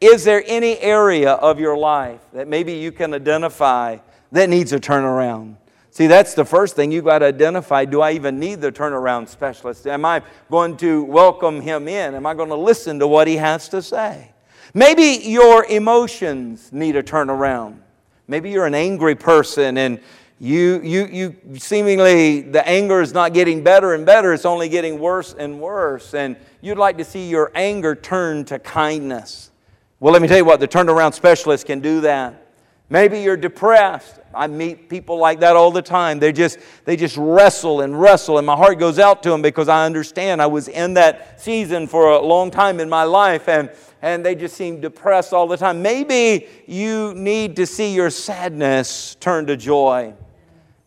[0.00, 3.98] Is there any area of your life that maybe you can identify
[4.32, 5.56] that needs a turnaround?
[5.90, 7.84] See, that's the first thing you've got to identify.
[7.84, 9.86] Do I even need the turnaround specialist?
[9.86, 12.16] Am I going to welcome him in?
[12.16, 14.33] Am I going to listen to what he has to say?
[14.76, 17.78] Maybe your emotions need a turnaround.
[18.26, 20.00] Maybe you're an angry person and
[20.40, 24.98] you, you, you seemingly, the anger is not getting better and better, it's only getting
[24.98, 26.12] worse and worse.
[26.12, 29.52] And you'd like to see your anger turn to kindness.
[30.00, 32.44] Well, let me tell you what, the turnaround specialist can do that.
[32.90, 34.20] Maybe you're depressed.
[34.34, 36.18] I meet people like that all the time.
[36.18, 39.68] They just, they just wrestle and wrestle, and my heart goes out to them because
[39.68, 43.70] I understand I was in that season for a long time in my life, and
[44.04, 45.80] and they just seem depressed all the time.
[45.80, 50.12] Maybe you need to see your sadness turn to joy.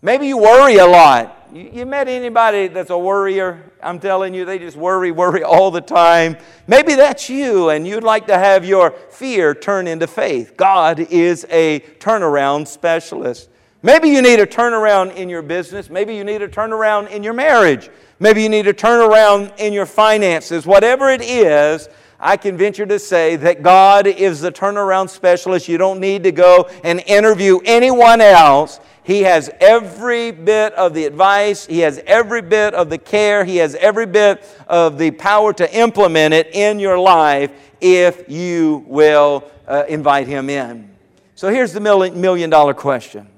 [0.04, 1.50] Maybe you worry a lot.
[1.52, 3.72] You, you met anybody that's a worrier?
[3.82, 6.38] I'm telling you, they just worry, worry all the time.
[6.68, 10.56] Maybe that's you, and you'd like to have your fear turn into faith.
[10.56, 13.50] God is a turnaround specialist.
[13.82, 15.90] Maybe you need a turnaround in your business.
[15.90, 17.90] Maybe you need a turnaround in your marriage.
[18.20, 20.68] Maybe you need a turnaround in your finances.
[20.68, 25.68] Whatever it is, I can venture to say that God is the turnaround specialist.
[25.68, 28.80] You don't need to go and interview anyone else.
[29.04, 33.58] He has every bit of the advice, He has every bit of the care, He
[33.58, 39.50] has every bit of the power to implement it in your life if you will
[39.68, 40.90] uh, invite Him in.
[41.36, 43.30] So here's the million dollar question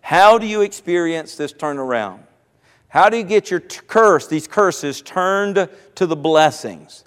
[0.00, 2.20] How do you experience this turnaround?
[2.88, 7.04] How do you get your t- curse, these curses, turned to the blessings?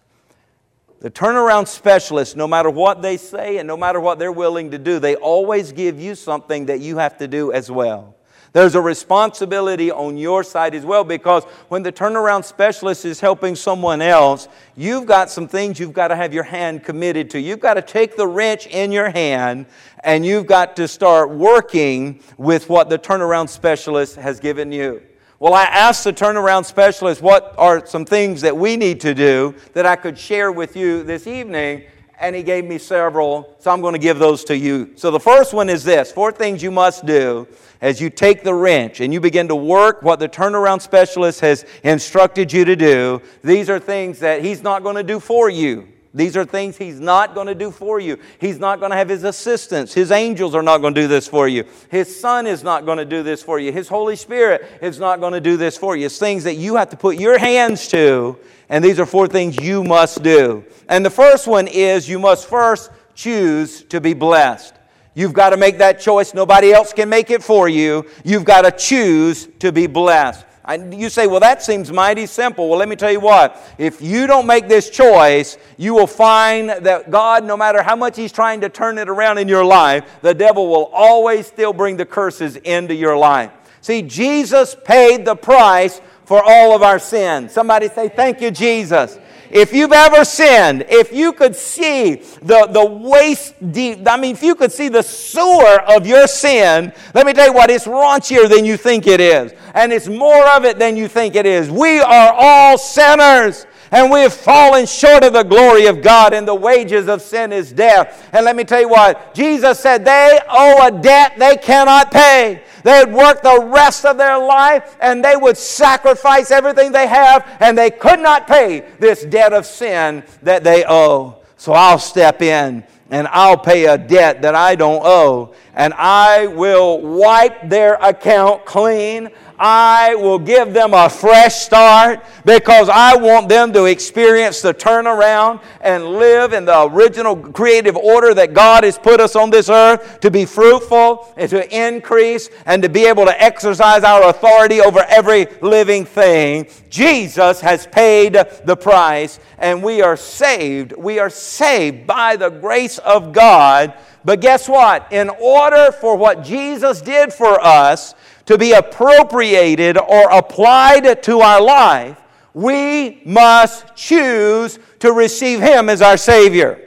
[1.04, 4.78] The turnaround specialists, no matter what they say and no matter what they're willing to
[4.78, 8.16] do, they always give you something that you have to do as well.
[8.54, 13.54] There's a responsibility on your side as well because when the turnaround specialist is helping
[13.54, 17.39] someone else, you've got some things you've got to have your hand committed to.
[17.42, 19.66] You've got to take the wrench in your hand
[20.06, 25.02] and you've got to start working with what the turnaround specialist has given you.
[25.43, 29.53] Well, I asked the turnaround specialist what are some things that we need to do
[29.73, 31.84] that I could share with you this evening,
[32.17, 34.93] and he gave me several, so I'm going to give those to you.
[34.95, 37.45] So the first one is this four things you must do
[37.82, 41.65] as you take the wrench and you begin to work what the turnaround specialist has
[41.84, 43.21] instructed you to do.
[43.43, 45.89] These are things that he's not going to do for you.
[46.13, 48.19] These are things He's not going to do for you.
[48.39, 49.93] He's not going to have His assistants.
[49.93, 51.63] His angels are not going to do this for you.
[51.89, 53.71] His Son is not going to do this for you.
[53.71, 56.06] His Holy Spirit is not going to do this for you.
[56.06, 58.38] It's things that you have to put your hands to,
[58.69, 60.63] and these are four things you must do.
[60.88, 64.76] And the first one is you must first choose to be blessed.
[65.15, 66.34] You've got to make that choice.
[66.34, 68.06] Nobody else can make it for you.
[68.23, 70.45] You've got to choose to be blessed.
[70.91, 72.69] You say, well, that seems mighty simple.
[72.69, 73.62] Well, let me tell you what.
[73.78, 78.15] If you don't make this choice, you will find that God, no matter how much
[78.15, 81.97] He's trying to turn it around in your life, the devil will always still bring
[81.97, 83.52] the curses into your life.
[83.82, 87.52] See, Jesus paid the price for all of our sins.
[87.52, 89.19] Somebody say, Thank you, Jesus.
[89.54, 94.42] If you've ever sinned, if you could see the, the waist deep, I mean, if
[94.42, 98.50] you could see the sewer of your sin, let me tell you what, it's raunchier
[98.50, 99.54] than you think it is.
[99.76, 101.70] And it's more of it than you think it is.
[101.70, 106.47] We are all sinners and we have fallen short of the glory of God, and
[106.47, 108.27] the wages of sin is death.
[108.34, 112.63] And let me tell you what, Jesus said they owe a debt they cannot pay.
[112.84, 117.77] They'd work the rest of their life and they would sacrifice everything they have, and
[117.77, 121.38] they could not pay this debt of sin that they owe.
[121.58, 126.47] So I'll step in and I'll pay a debt that I don't owe, and I
[126.47, 129.29] will wipe their account clean.
[129.65, 135.63] I will give them a fresh start because I want them to experience the turnaround
[135.80, 140.19] and live in the original creative order that God has put us on this earth
[140.19, 144.99] to be fruitful and to increase and to be able to exercise our authority over
[145.08, 146.67] every living thing.
[146.89, 150.91] Jesus has paid the price and we are saved.
[150.91, 153.93] We are saved by the grace of God.
[154.26, 155.12] But guess what?
[155.12, 161.62] In order for what Jesus did for us, to be appropriated or applied to our
[161.62, 162.20] life,
[162.54, 166.80] we must choose to receive Him as our Savior.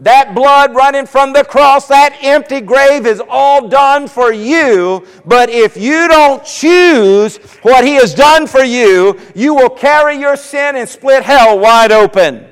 [0.00, 5.06] That blood running from the cross, that empty grave is all done for you.
[5.24, 10.36] But if you don't choose what He has done for you, you will carry your
[10.36, 12.46] sin and split hell wide open.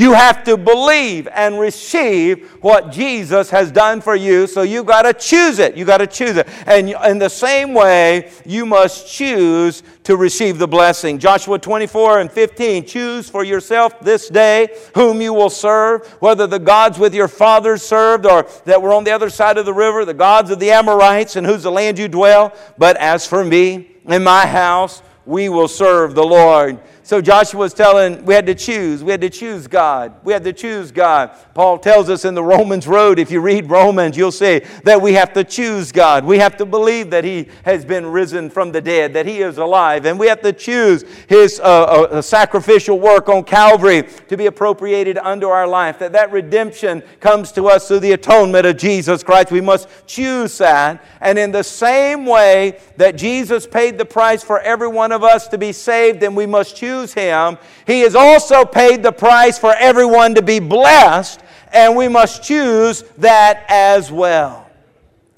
[0.00, 4.46] You have to believe and receive what Jesus has done for you.
[4.46, 5.76] So you got to choose it.
[5.76, 6.48] You got to choose it.
[6.64, 11.18] And in the same way, you must choose to receive the blessing.
[11.18, 16.58] Joshua 24 and 15 choose for yourself this day whom you will serve, whether the
[16.58, 20.06] gods with your fathers served or that were on the other side of the river,
[20.06, 22.54] the gods of the Amorites in whose land you dwell.
[22.78, 26.80] But as for me and my house, we will serve the Lord.
[27.10, 29.02] So Joshua was telling, we had to choose.
[29.02, 30.14] We had to choose God.
[30.22, 31.32] We had to choose God.
[31.54, 35.14] Paul tells us in the Romans Road, if you read Romans, you'll see that we
[35.14, 36.24] have to choose God.
[36.24, 39.58] We have to believe that He has been risen from the dead, that He is
[39.58, 40.06] alive.
[40.06, 45.18] And we have to choose His uh, uh, sacrificial work on Calvary to be appropriated
[45.18, 49.50] unto our life, that that redemption comes to us through the atonement of Jesus Christ.
[49.50, 51.04] We must choose that.
[51.20, 55.48] And in the same way that Jesus paid the price for every one of us
[55.48, 59.58] to be saved, then we must choose choose Him, He has also paid the price
[59.58, 61.40] for everyone to be blessed,
[61.72, 64.68] and we must choose that as well.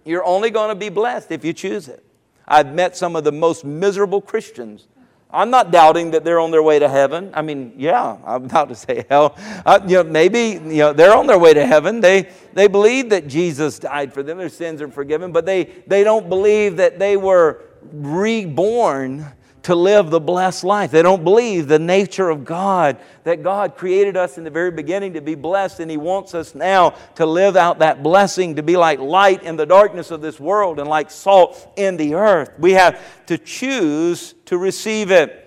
[0.05, 2.05] You're only going to be blessed if you choose it.
[2.47, 4.89] I've met some of the most miserable Christians.
[5.31, 7.31] I'm not doubting that they're on their way to heaven.
[7.33, 9.39] I mean, yeah, I'm about to say hell.
[9.65, 12.01] Uh, you know, maybe you know they're on their way to heaven.
[12.03, 15.33] They they believe that Jesus died for them; their sins are forgiven.
[15.33, 19.27] But they they don't believe that they were reborn
[19.63, 20.91] to live the blessed life.
[20.91, 25.13] They don't believe the nature of God, that God created us in the very beginning
[25.15, 28.77] to be blessed, and He wants us now to live out that blessing, to be
[28.77, 32.51] like light in the darkness of this world and like salt in the earth.
[32.59, 35.39] We have to choose to receive it.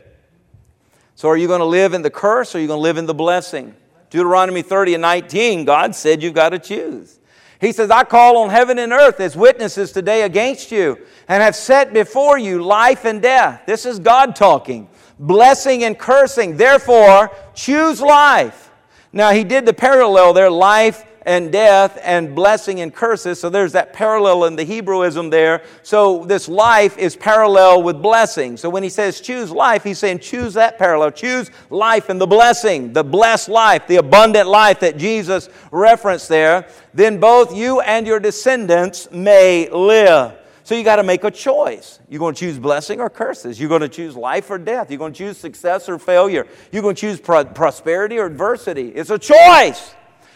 [1.16, 2.98] So, are you going to live in the curse or are you going to live
[2.98, 3.76] in the blessing?
[4.10, 7.20] Deuteronomy 30 and 19, God said you've got to choose.
[7.62, 11.56] He says, I call on heaven and earth as witnesses today against you, and have
[11.56, 13.64] set before you life and death.
[13.66, 14.90] This is God talking.
[15.18, 16.58] Blessing and cursing.
[16.58, 18.72] Therefore, choose life.
[19.14, 23.40] Now, he did the parallel there life and death and blessing and curses.
[23.40, 25.64] So there's that parallel in the Hebrewism there.
[25.84, 28.58] So this life is parallel with blessing.
[28.58, 31.12] So when he says choose life, he's saying choose that parallel.
[31.12, 36.68] Choose life and the blessing, the blessed life, the abundant life that Jesus referenced there.
[36.94, 40.34] Then both you and your descendants may live.
[40.64, 42.00] So you got to make a choice.
[42.10, 43.60] You're going to choose blessing or curses.
[43.60, 44.90] You're going to choose life or death.
[44.90, 46.48] You're going to choose success or failure.
[46.72, 48.90] You're going to choose prosperity or adversity.
[48.90, 49.94] It's a choice.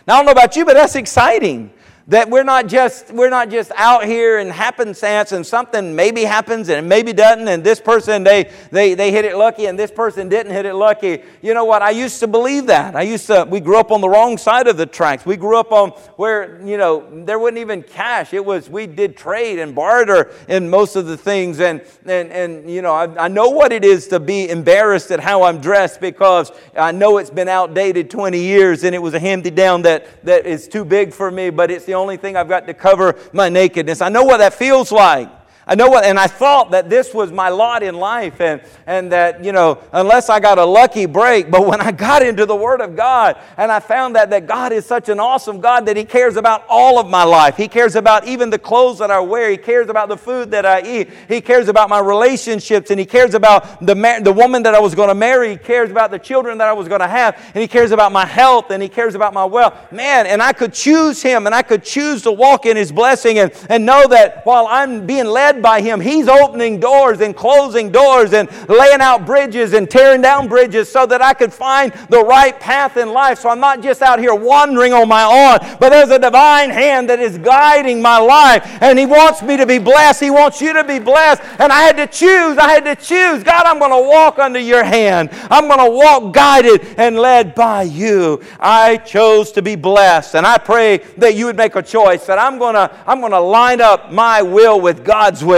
[0.08, 1.72] Now, I don't know about you, but that's exciting.
[2.10, 6.70] That we're not just we're not just out here in happenstance and something maybe happens
[6.70, 10.28] and maybe doesn't and this person they they they hit it lucky and this person
[10.28, 11.24] didn't hit it lucky.
[11.42, 11.82] You know what?
[11.82, 12.96] I used to believe that.
[12.96, 15.26] I used to we grew up on the wrong side of the tracks.
[15.26, 18.34] We grew up on where you know there wasn't even cash.
[18.34, 22.70] It was we did trade and barter in most of the things and and and
[22.70, 26.02] you know I, I know what it is to be embarrassed at how i'm dressed
[26.02, 30.24] because i know it's been outdated 20 years and it was a handy down that
[30.26, 33.16] that is too big for me but it's the only thing I've got to cover
[33.34, 34.02] my nakedness.
[34.02, 35.30] I know what that feels like.
[35.70, 39.12] I know what, and I thought that this was my lot in life, and, and
[39.12, 41.52] that, you know, unless I got a lucky break.
[41.52, 44.72] But when I got into the Word of God and I found that, that God
[44.72, 47.96] is such an awesome God that He cares about all of my life, He cares
[47.96, 51.12] about even the clothes that I wear, He cares about the food that I eat,
[51.28, 53.94] He cares about my relationships, and He cares about the,
[54.24, 56.74] the woman that I was going to marry, He cares about the children that I
[56.74, 59.46] was going to have, and He cares about my health, and He cares about my
[59.46, 59.92] wealth.
[59.92, 63.38] Man, and I could choose Him, and I could choose to walk in His blessing
[63.38, 66.00] and, and know that while I'm being led by Him.
[66.00, 71.06] He's opening doors and closing doors and laying out bridges and tearing down bridges so
[71.06, 73.40] that I could find the right path in life.
[73.40, 77.10] So I'm not just out here wandering on my own, but there's a divine hand
[77.10, 78.66] that is guiding my life.
[78.82, 80.22] And He wants me to be blessed.
[80.22, 81.42] He wants you to be blessed.
[81.60, 82.58] And I had to choose.
[82.58, 83.44] I had to choose.
[83.44, 85.30] God, I'm going to walk under your hand.
[85.50, 88.42] I'm going to walk guided and led by you.
[88.60, 90.36] I chose to be blessed.
[90.36, 93.32] And I pray that you would make a choice that I'm going to I'm going
[93.32, 95.49] to line up my will with God's will.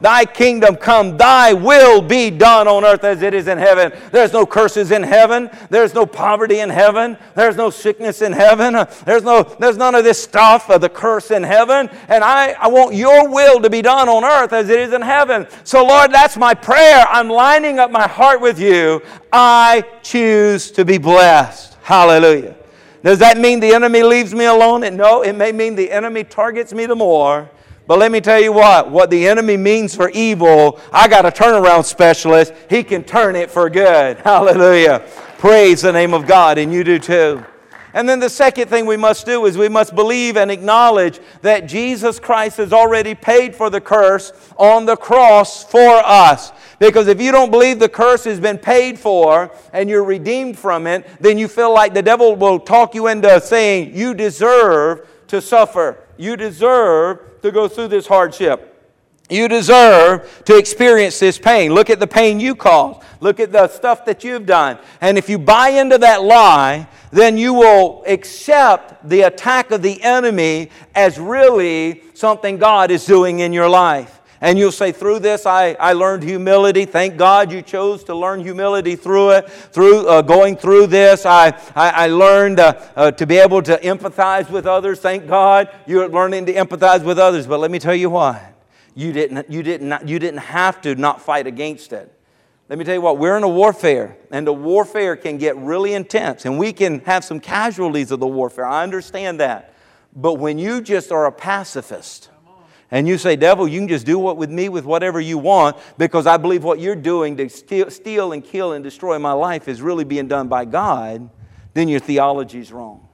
[0.00, 3.92] Thy kingdom come, thy will be done on earth as it is in heaven.
[4.10, 5.50] There's no curses in heaven.
[5.70, 7.16] There's no poverty in heaven.
[7.34, 8.74] There's no sickness in heaven.
[9.04, 11.90] There's, no, there's none of this stuff of the curse in heaven.
[12.08, 15.02] And I, I want your will to be done on earth as it is in
[15.02, 15.46] heaven.
[15.64, 17.04] So, Lord, that's my prayer.
[17.08, 19.02] I'm lining up my heart with you.
[19.32, 21.76] I choose to be blessed.
[21.82, 22.56] Hallelujah.
[23.02, 24.82] Does that mean the enemy leaves me alone?
[24.96, 27.50] No, it may mean the enemy targets me the more.
[27.92, 31.30] But let me tell you what, what the enemy means for evil, I got a
[31.30, 32.54] turnaround specialist.
[32.70, 34.16] He can turn it for good.
[34.24, 35.06] Hallelujah.
[35.36, 37.44] Praise the name of God, and you do too.
[37.92, 41.66] And then the second thing we must do is we must believe and acknowledge that
[41.66, 46.50] Jesus Christ has already paid for the curse on the cross for us.
[46.78, 50.86] Because if you don't believe the curse has been paid for and you're redeemed from
[50.86, 55.42] it, then you feel like the devil will talk you into saying you deserve to
[55.42, 55.98] suffer.
[56.16, 58.68] You deserve to go through this hardship.
[59.28, 61.72] You deserve to experience this pain.
[61.72, 63.02] Look at the pain you caused.
[63.20, 64.78] Look at the stuff that you've done.
[65.00, 70.02] And if you buy into that lie, then you will accept the attack of the
[70.02, 74.20] enemy as really something God is doing in your life.
[74.42, 76.84] And you'll say, through this, I, I learned humility.
[76.84, 79.48] Thank God you chose to learn humility through it.
[79.48, 83.78] Through uh, going through this, I, I, I learned uh, uh, to be able to
[83.78, 84.98] empathize with others.
[84.98, 87.46] Thank God you're learning to empathize with others.
[87.46, 88.42] But let me tell you what.
[88.96, 92.12] You didn't, you, didn't, you didn't have to not fight against it.
[92.68, 95.94] Let me tell you what, we're in a warfare, and the warfare can get really
[95.94, 98.66] intense, and we can have some casualties of the warfare.
[98.66, 99.74] I understand that.
[100.16, 102.30] But when you just are a pacifist,
[102.92, 105.78] and you say, Devil, you can just do what with me with whatever you want
[105.96, 109.80] because I believe what you're doing to steal, and kill and destroy my life is
[109.80, 111.30] really being done by God,
[111.72, 113.08] then your theology is wrong.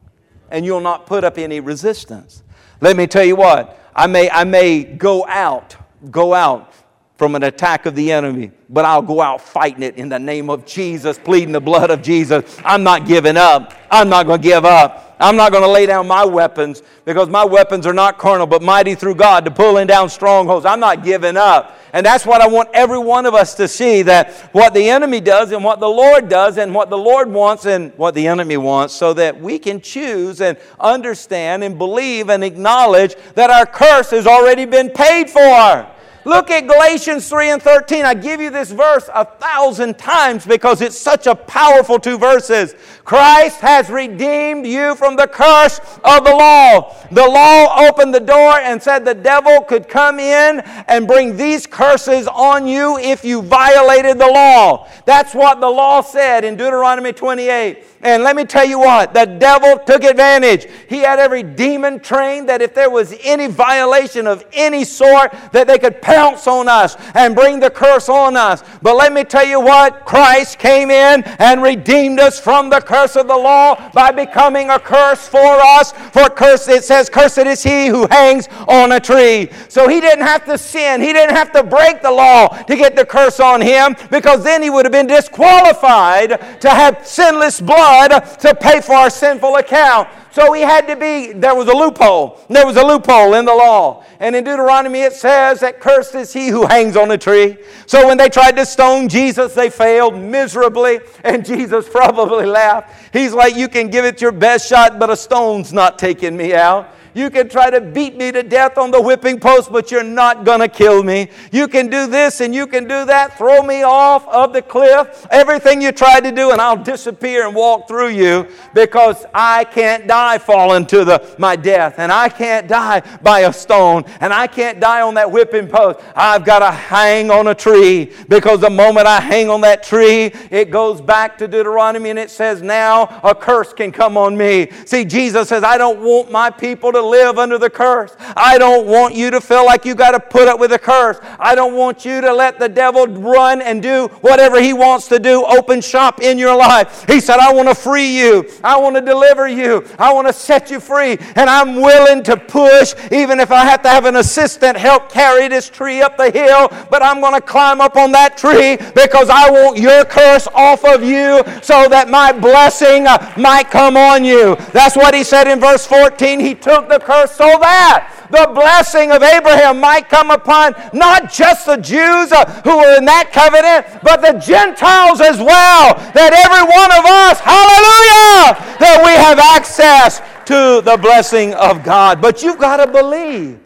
[0.51, 2.43] And you'll not put up any resistance.
[2.81, 5.77] Let me tell you what, I may, I may go out,
[6.11, 6.73] go out
[7.19, 10.49] from an attack of the enemy, but I'll go out fighting it in the name
[10.49, 12.57] of Jesus, pleading the blood of Jesus.
[12.65, 13.75] I'm not giving up.
[13.91, 15.17] I'm not going to give up.
[15.19, 18.63] I'm not going to lay down my weapons because my weapons are not carnal, but
[18.63, 20.65] mighty through God to pulling down strongholds.
[20.65, 21.77] I'm not giving up.
[21.93, 25.21] And that's what I want every one of us to see that what the enemy
[25.21, 28.59] does and what the Lord does and what the Lord wants and what the enemy
[28.59, 34.11] wants, so that we can choose and understand and believe and acknowledge that our curse
[34.11, 35.89] has already been paid for.
[36.29, 38.05] Look at Galatians 3 and 13.
[38.05, 42.75] I give you this verse a thousand times because it's such a powerful two verses.
[43.03, 46.95] Christ has redeemed you from the curse of the law.
[47.13, 51.67] The law opened the door and said the devil could come in and bring these
[51.67, 54.87] curses on you if you violated the law.
[55.07, 57.85] That's what the law said in Deuteronomy 28.
[58.03, 60.67] And let me tell you what, the devil took advantage.
[60.89, 65.67] He had every demon trained that if there was any violation of any sort, that
[65.67, 68.65] they could pounce on us and bring the curse on us.
[68.83, 73.15] But let me tell you what, Christ came in and redeemed us from the curse
[73.15, 75.39] of the law by becoming a curse for
[75.77, 75.93] us.
[75.93, 79.49] For curse, it says, Cursed is he who hangs on a tree.
[79.69, 81.01] So he didn't have to sin.
[81.01, 84.61] He didn't have to break the law to get the curse on him because then
[84.61, 88.09] he would have been disqualified to have sinless blood
[88.41, 90.09] to pay for our sinful account.
[90.39, 92.39] So he had to be, there was a loophole.
[92.49, 94.05] There was a loophole in the law.
[94.21, 97.57] And in Deuteronomy it says that cursed is he who hangs on a tree.
[97.87, 103.13] So when they tried to stone Jesus, they failed miserably, and Jesus probably laughed.
[103.13, 106.55] He's like, You can give it your best shot, but a stone's not taking me
[106.55, 106.95] out.
[107.15, 110.45] You can try to beat me to death on the whipping post, but you're not
[110.45, 111.29] going to kill me.
[111.53, 115.27] You can do this and you can do that, throw me off of the cliff,
[115.31, 120.07] everything you try to do, and I'll disappear and walk through you because I can't
[120.07, 124.47] die falling to the, my death, and I can't die by a stone, and I
[124.47, 126.01] can't die on that whipping post.
[126.15, 130.33] I've got to hang on a tree because the moment I hang on that tree,
[130.51, 134.71] it goes back to Deuteronomy and it says, Now a curse can come on me.
[134.85, 138.17] See, Jesus says, I don't want my people to live under the curse.
[138.37, 141.19] I don't want you to feel like you got to put up with the curse.
[141.39, 145.19] I don't want you to let the devil run and do whatever he wants to
[145.19, 147.05] do, open shop in your life.
[147.07, 148.49] He said, I want to free you.
[148.63, 149.85] I want to deliver you.
[149.99, 151.19] I want to set you free.
[151.37, 155.49] And I'm willing to push, even if I have to have an assistant help carry
[155.49, 156.69] this tree up the hill.
[156.91, 160.85] But I'm going to climb up on that tree because I want your curse off
[160.85, 164.57] of you so that my blessing uh, might come on you.
[164.73, 166.41] That's what he said in verse 14.
[166.41, 171.67] He took the curse so that the blessing of Abraham might come upon not just
[171.67, 175.95] the Jews uh, who were in that covenant, but the Gentiles as well.
[176.13, 182.21] That every one of us, hallelujah, that we have access to the blessing of God.
[182.21, 183.61] But you've got to believe.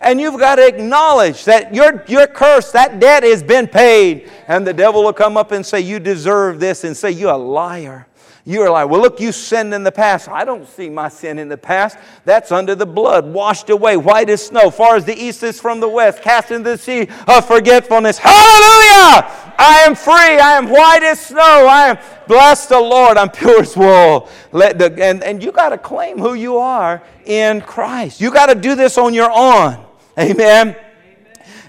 [0.00, 4.30] And you've got to acknowledge that your, your curse, that debt has been paid.
[4.46, 7.36] And the devil will come up and say, You deserve this, and say, You're a
[7.36, 8.06] liar.
[8.48, 10.26] You are like, well, look, you sinned in the past.
[10.26, 11.98] I don't see my sin in the past.
[12.24, 15.80] That's under the blood, washed away, white as snow, far as the east is from
[15.80, 18.16] the west, cast into the sea of forgetfulness.
[18.16, 19.52] Hallelujah!
[19.58, 20.14] I am free.
[20.14, 21.66] I am white as snow.
[21.68, 23.18] I am blessed the Lord.
[23.18, 24.30] I'm pure as wool.
[24.50, 28.18] Let the, and, and you got to claim who you are in Christ.
[28.18, 29.84] You got to do this on your own.
[30.18, 30.74] Amen.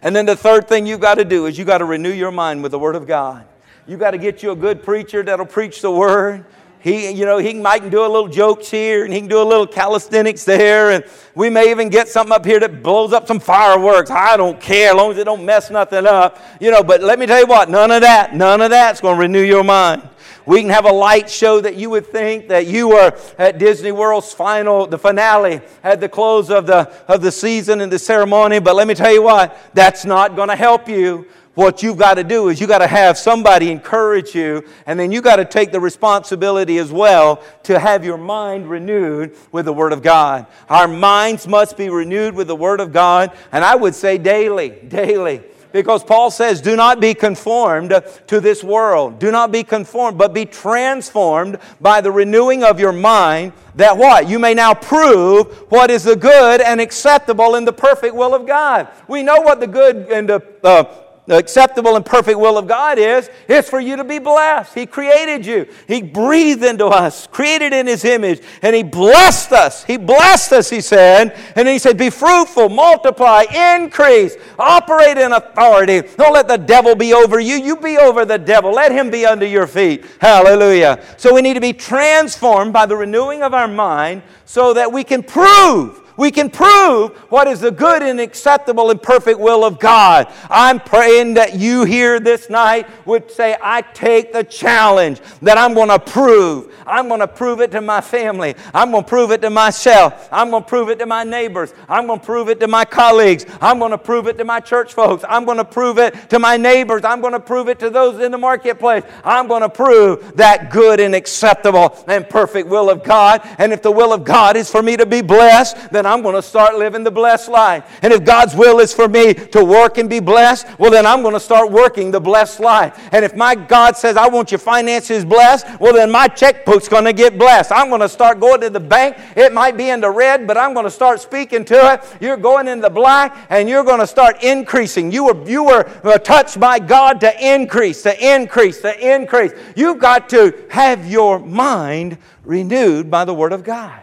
[0.02, 2.32] And then the third thing you've got to do is you've got to renew your
[2.32, 3.46] mind with the Word of God.
[3.86, 6.46] You've got to get you a good preacher that'll preach the Word.
[6.82, 9.44] He, you know, he might do a little jokes here and he can do a
[9.44, 10.92] little calisthenics there.
[10.92, 11.04] And
[11.36, 14.10] we may even get something up here that blows up some fireworks.
[14.10, 16.40] I don't care as long as it don't mess nothing up.
[16.62, 19.16] You know, but let me tell you what, none of that, none of that's going
[19.16, 20.08] to renew your mind.
[20.46, 23.92] We can have a light show that you would think that you were at Disney
[23.92, 28.60] World's final, the finale, at the close of the, of the season and the ceremony.
[28.60, 31.28] But let me tell you what, that's not going to help you
[31.60, 35.12] what you've got to do is you got to have somebody encourage you, and then
[35.12, 39.74] you got to take the responsibility as well to have your mind renewed with the
[39.74, 40.48] Word of God.
[40.70, 44.70] Our minds must be renewed with the Word of God, and I would say daily,
[44.70, 45.44] daily.
[45.74, 47.94] Because Paul says, Do not be conformed
[48.28, 49.20] to this world.
[49.20, 54.30] Do not be conformed, but be transformed by the renewing of your mind, that what?
[54.30, 58.48] You may now prove what is the good and acceptable in the perfect will of
[58.48, 58.88] God.
[59.10, 60.86] We know what the good and the uh,
[61.30, 64.74] the acceptable and perfect will of God is, it's for you to be blessed.
[64.74, 65.68] He created you.
[65.88, 69.84] He breathed into us, created in His image, and He blessed us.
[69.84, 71.38] He blessed us, He said.
[71.56, 76.02] And He said, Be fruitful, multiply, increase, operate in authority.
[76.18, 77.58] Don't let the devil be over you.
[77.58, 78.72] You be over the devil.
[78.72, 80.06] Let him be under your feet.
[80.20, 81.06] Hallelujah.
[81.18, 85.04] So we need to be transformed by the renewing of our mind so that we
[85.04, 89.80] can prove we can prove what is the good and acceptable and perfect will of
[89.80, 90.28] God.
[90.50, 95.74] I'm praying that you here this night would say, I take the challenge that I'm
[95.74, 96.76] going to prove.
[96.86, 98.56] I'm going to prove it to my family.
[98.74, 100.28] I'm going to prove it to myself.
[100.30, 101.74] I'm going to prove it to my neighbors.
[101.88, 103.46] I'm going to prove it to my colleagues.
[103.62, 105.24] I'm going to prove it to my church folks.
[105.30, 107.06] I'm going to prove it to my neighbors.
[107.06, 109.06] I'm going to prove it to those in the marketplace.
[109.24, 113.42] I'm going to prove that good and acceptable and perfect will of God.
[113.58, 116.36] And if the will of God is for me to be blessed, then I'm going
[116.36, 118.00] to start living the blessed life.
[118.02, 121.22] And if God's will is for me to work and be blessed, well, then I'm
[121.22, 123.10] going to start working the blessed life.
[123.12, 127.06] And if my God says, I want your finances blessed, well, then my checkbook's going
[127.06, 127.72] to get blessed.
[127.72, 129.18] I'm going to start going to the bank.
[129.36, 132.18] It might be in the red, but I'm going to start speaking to it.
[132.20, 135.12] You're going in the black, and you're going to start increasing.
[135.12, 139.52] You were, you were uh, touched by God to increase, to increase, to increase.
[139.76, 144.02] You've got to have your mind renewed by the Word of God.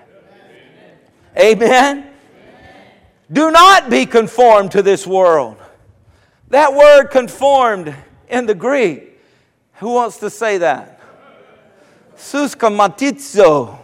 [1.38, 2.10] Amen?
[3.30, 5.56] Do not be conformed to this world.
[6.48, 7.94] That word conformed
[8.28, 9.20] in the Greek,
[9.74, 11.00] who wants to say that?
[12.16, 13.78] Suskamatizo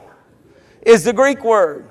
[0.80, 1.88] is the Greek word.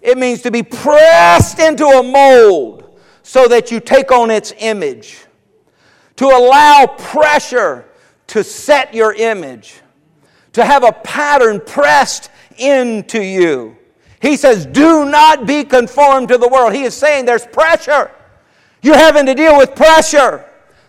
[0.00, 5.18] It means to be pressed into a mold so that you take on its image.
[6.16, 7.86] To allow pressure
[8.28, 9.80] to set your image.
[10.52, 13.76] To have a pattern pressed into you.
[14.24, 16.72] He says, Do not be conformed to the world.
[16.72, 18.10] He is saying there's pressure.
[18.80, 20.46] You're having to deal with pressure.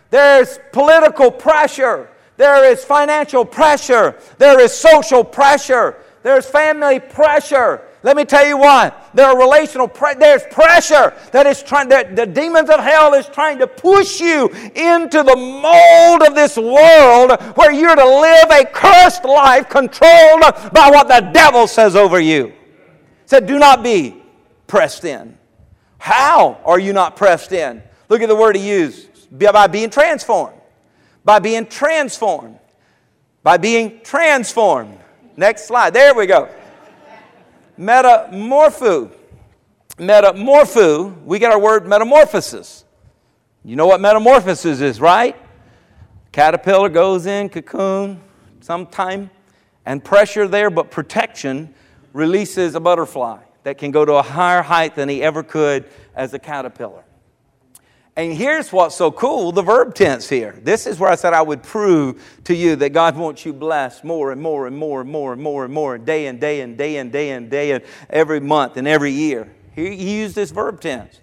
[0.09, 2.07] There's political pressure.
[2.37, 4.17] There is financial pressure.
[4.37, 5.97] There is social pressure.
[6.23, 7.81] There's family pressure.
[8.03, 12.15] Let me tell you what, there are relational pre- there's pressure that is trying that
[12.15, 17.31] the demons of hell is trying to push you into the mold of this world
[17.57, 22.54] where you're to live a cursed life controlled by what the devil says over you.
[23.25, 24.21] Said, do not be
[24.67, 25.37] pressed in.
[25.97, 27.81] How are you not pressed in?
[28.09, 30.59] Look at the word he used by being transformed.
[31.23, 32.59] By being transformed.
[33.43, 34.99] By being transformed.
[35.35, 35.93] Next slide.
[35.93, 36.49] There we go.
[37.79, 39.11] Metamorpho.
[39.97, 42.83] Metamorpho, we get our word metamorphosis.
[43.63, 45.35] You know what metamorphosis is, right?
[46.31, 48.21] Caterpillar goes in cocoon
[48.59, 49.29] sometime,
[49.85, 51.73] and pressure there, but protection
[52.15, 55.85] releases a butterfly that can go to a higher height than he ever could
[56.15, 57.03] as a caterpillar.
[58.15, 60.57] And here's what's so cool the verb tense here.
[60.63, 64.05] This is where I said I would prove to you that God wants you blessed
[64.05, 66.77] more and more and more and more and more and more, day and day and
[66.77, 69.53] day and day and day and every month and every year.
[69.75, 71.19] He, he used this verb tense.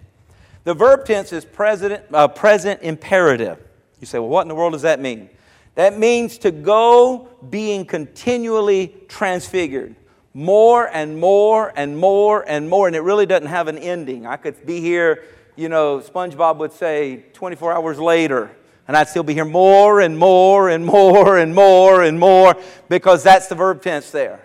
[0.63, 3.57] The verb tense is present, uh, present imperative.
[3.99, 5.29] You say, well, what in the world does that mean?
[5.73, 9.95] That means to go being continually transfigured.
[10.33, 12.87] More and more and more and more.
[12.87, 14.25] And it really doesn't have an ending.
[14.25, 15.23] I could be here
[15.55, 18.49] you know, SpongeBob would say 24 hours later,
[18.87, 22.57] and I'd still be here more and more and more and more and more
[22.89, 24.41] because that's the verb tense there.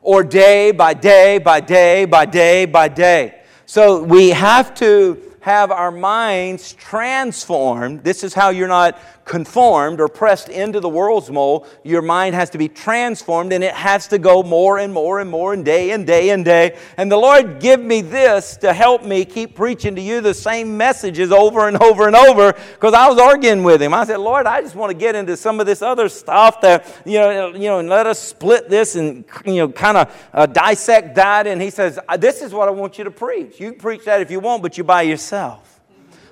[0.00, 3.42] Or day by day by day by day by day.
[3.66, 8.04] So we have to have our minds transformed.
[8.04, 11.66] This is how you're not conformed or pressed into the world's mold.
[11.82, 15.30] Your mind has to be transformed and it has to go more and more and
[15.30, 16.78] more and day and day and day.
[16.96, 20.76] And the Lord give me this to help me keep preaching to you the same
[20.76, 23.94] messages over and over and over because I was arguing with him.
[23.94, 26.86] I said, Lord, I just want to get into some of this other stuff that,
[27.04, 30.46] you know, you know and let us split this and, you know, kind of uh,
[30.46, 31.46] dissect that.
[31.46, 33.58] And he says, this is what I want you to preach.
[33.58, 35.73] You preach that if you want, but you by yourself.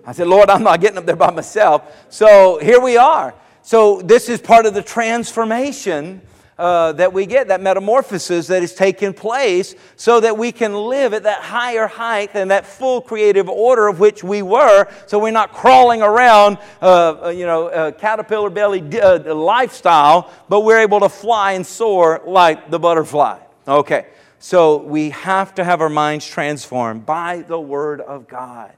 [0.04, 2.06] I said, Lord, I'm not getting up there by myself.
[2.08, 3.34] So here we are.
[3.62, 6.20] So this is part of the transformation
[6.58, 11.14] uh, that we get, that metamorphosis that is taking place, so that we can live
[11.14, 15.30] at that higher height and that full creative order of which we were, so we're
[15.30, 21.00] not crawling around, uh, uh you know, uh, caterpillar belly uh, lifestyle, but we're able
[21.00, 23.38] to fly and soar like the butterfly.
[23.66, 24.06] Okay,
[24.38, 28.72] so we have to have our minds transformed by the Word of God.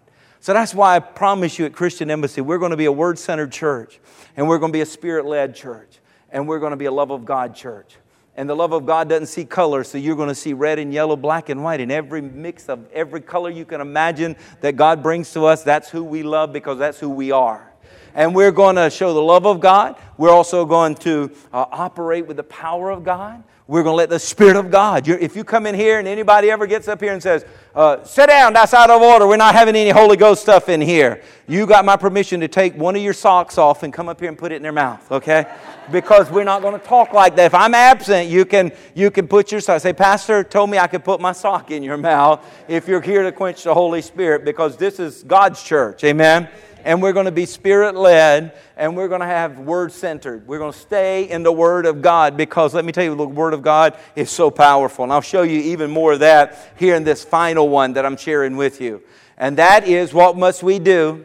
[0.45, 3.19] So that's why I promise you at Christian Embassy, we're going to be a word
[3.19, 3.99] centered church,
[4.37, 6.93] and we're going to be a spirit led church, and we're going to be a
[6.93, 7.97] love of God church.
[8.37, 10.93] And the love of God doesn't see color, so you're going to see red and
[10.93, 15.03] yellow, black and white, and every mix of every color you can imagine that God
[15.03, 15.63] brings to us.
[15.63, 17.74] That's who we love because that's who we are
[18.15, 19.97] and we're going to show the love of God.
[20.17, 23.43] We're also going to uh, operate with the power of God.
[23.67, 25.07] We're going to let the Spirit of God.
[25.07, 28.05] You're, if you come in here and anybody ever gets up here and says, uh,
[28.05, 31.23] sit down, that's out of order, we're not having any Holy Ghost stuff in here,
[31.49, 34.29] you got my permission to take one of your socks off and come up here
[34.29, 35.47] and put it in their mouth, okay?
[35.91, 37.47] because we're not going to talk like that.
[37.47, 39.81] If I'm absent, you can, you can put your sock.
[39.81, 43.23] Say, Pastor told me I could put my sock in your mouth if you're here
[43.23, 46.05] to quench the Holy Spirit because this is God's church.
[46.05, 46.49] Amen?
[46.85, 50.47] And we're going to be spirit led and we're going to have word centered.
[50.47, 53.27] We're going to stay in the Word of God because let me tell you, the
[53.27, 55.05] Word of God is so powerful.
[55.05, 58.17] And I'll show you even more of that here in this final one that I'm
[58.17, 59.03] sharing with you.
[59.39, 61.25] And that is what must we do?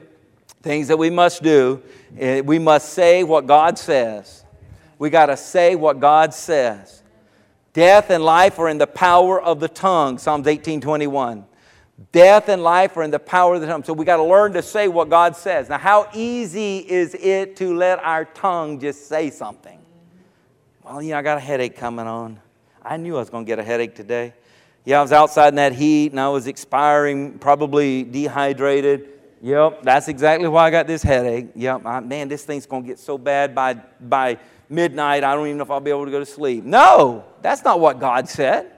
[0.61, 1.81] Things that we must do.
[2.17, 4.45] Eh, we must say what God says.
[4.97, 7.03] We got to say what God says.
[7.73, 11.45] Death and life are in the power of the tongue, Psalms 18 21.
[12.11, 13.83] Death and life are in the power of the tongue.
[13.83, 15.69] So we got to learn to say what God says.
[15.69, 19.79] Now, how easy is it to let our tongue just say something?
[20.83, 22.39] Well, you know, I got a headache coming on.
[22.83, 24.33] I knew I was going to get a headache today.
[24.85, 29.09] Yeah, I was outside in that heat and I was expiring, probably dehydrated.
[29.41, 31.47] Yep, that's exactly why I got this headache.
[31.55, 34.39] Yep, I, man, this thing's going to get so bad by, by
[34.69, 36.63] midnight, I don't even know if I'll be able to go to sleep.
[36.63, 38.71] No, that's not what God said.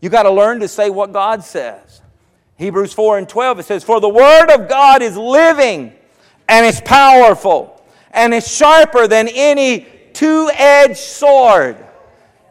[0.00, 2.02] You got to learn to say what God says.
[2.56, 5.92] Hebrews 4 and 12, it says, For the word of God is living
[6.48, 7.82] and it's powerful
[8.12, 11.76] and it's sharper than any two edged sword,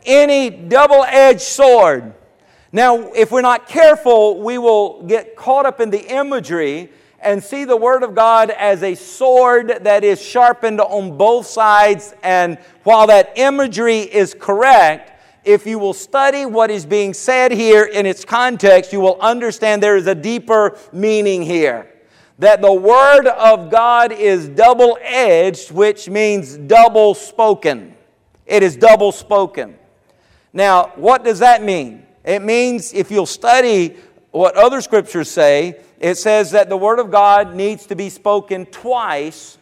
[0.05, 2.13] any double edged sword.
[2.71, 6.89] Now, if we're not careful, we will get caught up in the imagery
[7.19, 12.13] and see the Word of God as a sword that is sharpened on both sides.
[12.23, 15.12] And while that imagery is correct,
[15.45, 19.83] if you will study what is being said here in its context, you will understand
[19.83, 21.89] there is a deeper meaning here.
[22.39, 27.95] That the Word of God is double edged, which means double spoken.
[28.45, 29.77] It is double spoken.
[30.51, 32.05] Now, what does that mean?
[32.23, 33.97] It means if you'll study
[34.31, 38.65] what other scriptures say, it says that the Word of God needs to be spoken
[38.67, 39.57] twice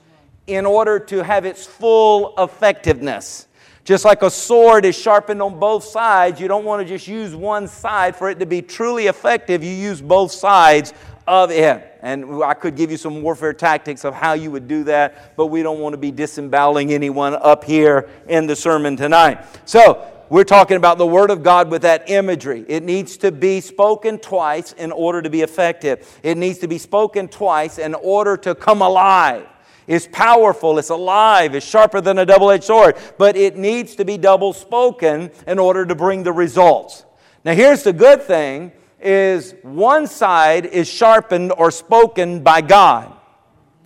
[0.48, 3.48] in order to have its full effectiveness.
[3.84, 7.36] Just like a sword is sharpened on both sides, you don't want to just use
[7.36, 8.16] one side.
[8.16, 10.94] For it to be truly effective, you use both sides
[11.28, 11.98] of it.
[12.02, 15.48] And I could give you some warfare tactics of how you would do that, but
[15.48, 19.46] we don't want to be disemboweling anyone up here in the sermon tonight.
[19.66, 22.64] So, we're talking about the Word of God with that imagery.
[22.70, 26.20] It needs to be spoken twice in order to be effective.
[26.24, 29.46] It needs to be spoken twice in order to come alive.
[29.88, 34.06] It's powerful, it's alive, it's sharper than a double edged sword, but it needs to
[34.06, 37.06] be double spoken in order to bring the results.
[37.44, 43.12] Now, here's the good thing is one side is sharpened or spoken by God.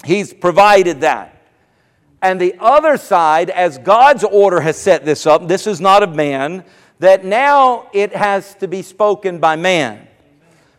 [0.03, 1.31] He's provided that.
[2.21, 6.15] And the other side, as God's order has set this up, this is not of
[6.15, 6.65] man,
[6.99, 10.07] that now it has to be spoken by man.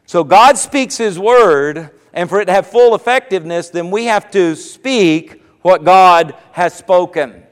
[0.07, 4.31] So God speaks His word, and for it to have full effectiveness, then we have
[4.31, 7.43] to speak what God has spoken.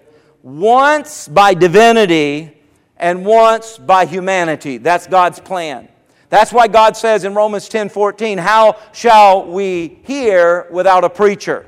[0.42, 2.62] Once by divinity
[2.96, 4.78] and once by humanity.
[4.78, 5.88] That's God's plan.
[6.30, 11.66] That's why God says in Romans 10 14, How shall we hear without a preacher?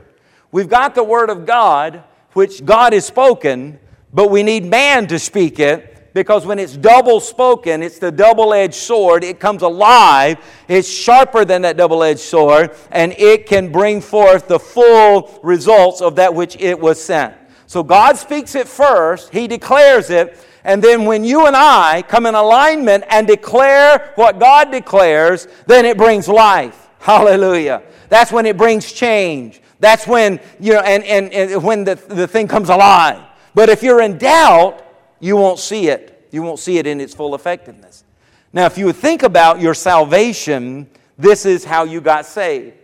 [0.51, 3.79] We've got the Word of God, which God has spoken,
[4.11, 8.55] but we need man to speak it because when it's double spoken, it's the double
[8.55, 9.23] edged sword.
[9.23, 14.49] It comes alive, it's sharper than that double edged sword, and it can bring forth
[14.49, 17.35] the full results of that which it was sent.
[17.67, 22.25] So God speaks it first, He declares it, and then when you and I come
[22.25, 26.89] in alignment and declare what God declares, then it brings life.
[26.99, 27.83] Hallelujah.
[28.09, 29.61] That's when it brings change.
[29.81, 33.23] That's when, you know, and, and, and when the, the thing comes alive.
[33.55, 34.86] But if you're in doubt,
[35.21, 36.29] you won't see it.
[36.31, 38.05] You won't see it in its full effectiveness.
[38.53, 40.89] Now, if you would think about your salvation,
[41.19, 42.75] this is how you got saved.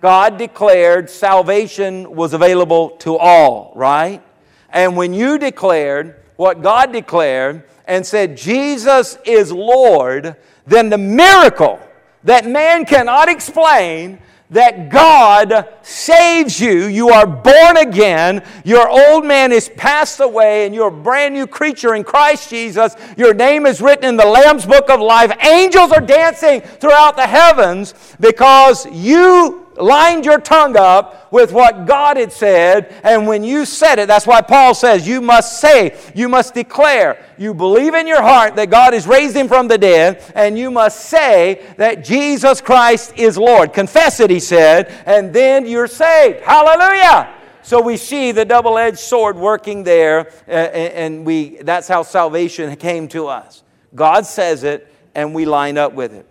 [0.00, 4.22] God declared salvation was available to all, right?
[4.70, 11.78] And when you declared what God declared and said, Jesus is Lord, then the miracle
[12.24, 14.18] that man cannot explain
[14.52, 16.86] that God saves you.
[16.86, 18.44] You are born again.
[18.64, 22.94] Your old man is passed away, and you're a brand new creature in Christ Jesus.
[23.16, 25.32] Your name is written in the Lamb's book of life.
[25.44, 32.16] Angels are dancing throughout the heavens because you lined your tongue up with what God
[32.16, 36.28] had said, and when you said it, that's why Paul says you must say, you
[36.28, 40.22] must declare, you believe in your heart that God has raised him from the dead,
[40.34, 43.72] and you must say that Jesus Christ is Lord.
[43.72, 46.40] Confess it, he said, and then you're saved.
[46.40, 47.34] Hallelujah!
[47.62, 53.08] So we see the double edged sword working there, and we, that's how salvation came
[53.08, 53.62] to us.
[53.94, 56.26] God says it, and we line up with it.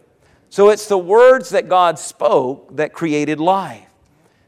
[0.52, 3.88] So it's the words that God spoke that created life.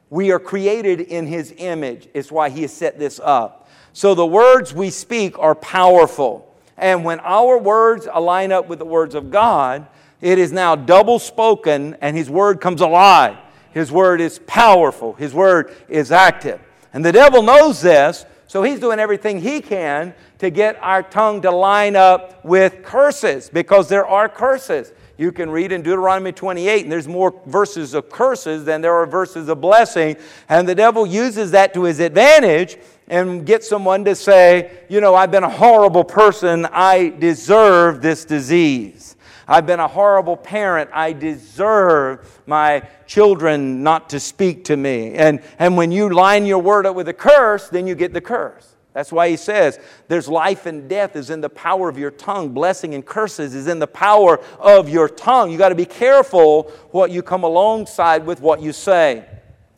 [0.09, 2.09] We are created in His image.
[2.13, 3.69] It's why He has set this up.
[3.93, 6.53] So the words we speak are powerful.
[6.75, 9.87] And when our words align up with the words of God,
[10.19, 13.37] it is now double spoken and His word comes alive.
[13.71, 16.59] His word is powerful, His word is active.
[16.91, 21.41] And the devil knows this, so he's doing everything he can to get our tongue
[21.41, 24.91] to line up with curses because there are curses.
[25.23, 29.05] You can read in Deuteronomy 28, and there's more verses of curses than there are
[29.05, 30.17] verses of blessing.
[30.49, 32.75] And the devil uses that to his advantage
[33.07, 36.65] and gets someone to say, You know, I've been a horrible person.
[36.65, 39.15] I deserve this disease.
[39.47, 40.89] I've been a horrible parent.
[40.93, 45.13] I deserve my children not to speak to me.
[45.13, 48.19] And, and when you line your word up with a curse, then you get the
[48.19, 48.75] curse.
[48.93, 52.49] That's why he says there's life and death is in the power of your tongue.
[52.49, 55.51] Blessing and curses is in the power of your tongue.
[55.51, 59.25] You got to be careful what you come alongside with what you say.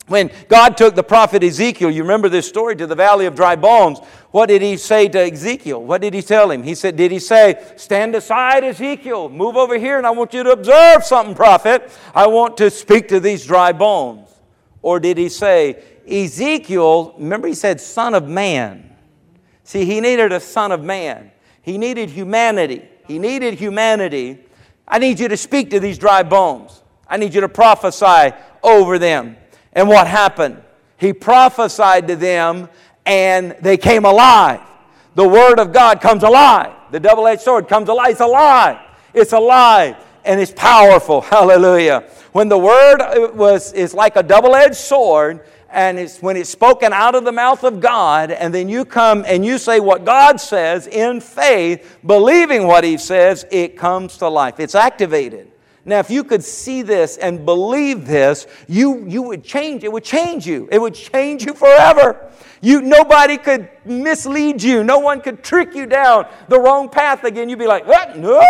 [0.08, 3.56] When God took the prophet Ezekiel, you remember this story, to the valley of dry
[3.56, 3.98] bones,
[4.30, 5.82] what did he say to Ezekiel?
[5.82, 6.62] What did he tell him?
[6.62, 10.44] He said, Did he say, Stand aside, Ezekiel, move over here, and I want you
[10.44, 11.90] to observe something, prophet.
[12.14, 14.28] I want to speak to these dry bones.
[14.80, 18.95] Or did he say, Ezekiel, remember he said, Son of man.
[19.66, 21.32] See, he needed a son of man.
[21.60, 22.88] He needed humanity.
[23.08, 24.38] He needed humanity.
[24.86, 26.82] I need you to speak to these dry bones.
[27.08, 29.36] I need you to prophesy over them.
[29.72, 30.62] And what happened?
[30.98, 32.68] He prophesied to them
[33.04, 34.60] and they came alive.
[35.16, 36.72] The Word of God comes alive.
[36.92, 38.12] The double edged sword comes alive.
[38.12, 38.78] It's alive.
[39.12, 41.20] It's alive and it's powerful.
[41.22, 42.04] Hallelujah.
[42.30, 46.92] When the word was, is like a double edged sword, and it's when it's spoken
[46.92, 50.40] out of the mouth of God, and then you come and you say what God
[50.40, 54.60] says in faith, believing what He says, it comes to life.
[54.60, 55.50] It's activated.
[55.84, 59.84] Now, if you could see this and believe this, you, you would change.
[59.84, 60.68] It would change you.
[60.72, 62.28] It would change you forever.
[62.60, 64.82] You, nobody could mislead you.
[64.82, 67.48] No one could trick you down the wrong path again.
[67.48, 68.18] You'd be like, what?
[68.18, 68.40] No,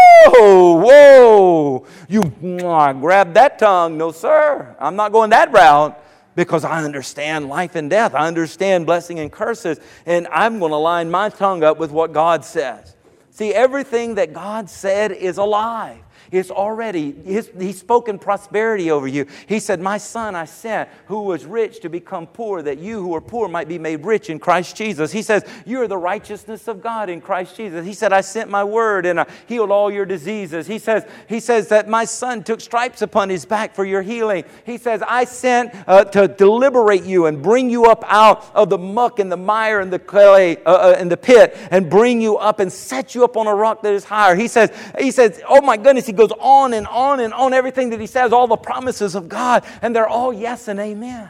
[0.83, 1.87] whoa.
[2.09, 3.99] You mwah, grab that tongue.
[3.99, 4.75] No, sir.
[4.81, 6.03] I'm not going that route
[6.37, 8.15] because I understand life and death.
[8.15, 9.81] I understand blessing and curses.
[10.05, 12.95] And I'm going to line my tongue up with what God says.
[13.31, 15.99] See, everything that God said is alive.
[16.31, 19.27] It's already, he's, he's spoken prosperity over you.
[19.47, 23.15] He said, My son I sent, who was rich to become poor, that you who
[23.15, 25.13] are poor might be made rich in Christ Jesus.
[25.13, 27.85] He says, You are the righteousness of God in Christ Jesus.
[27.85, 30.67] He said, I sent my word and I healed all your diseases.
[30.67, 34.45] He says, he says that my son took stripes upon his back for your healing.
[34.65, 38.79] He says, I sent uh, to deliberate you and bring you up out of the
[38.79, 42.37] muck and the mire and the clay uh, uh, and the pit and bring you
[42.37, 44.35] up and set you up on a rock that is higher.
[44.35, 47.91] He says, he says, Oh my goodness, he goes on and on and on, everything
[47.91, 51.29] that he says, all the promises of God, and they're all yes and amen.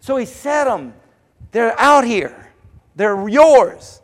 [0.00, 0.94] So he said them.
[1.52, 2.52] They're out here.
[2.96, 4.00] They're yours.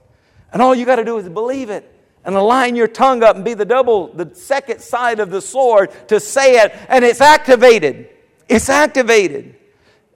[0.52, 1.92] And all you got to do is believe it
[2.24, 5.90] and align your tongue up and be the double, the second side of the sword
[6.08, 8.08] to say it, and it's activated.
[8.48, 9.56] It's activated.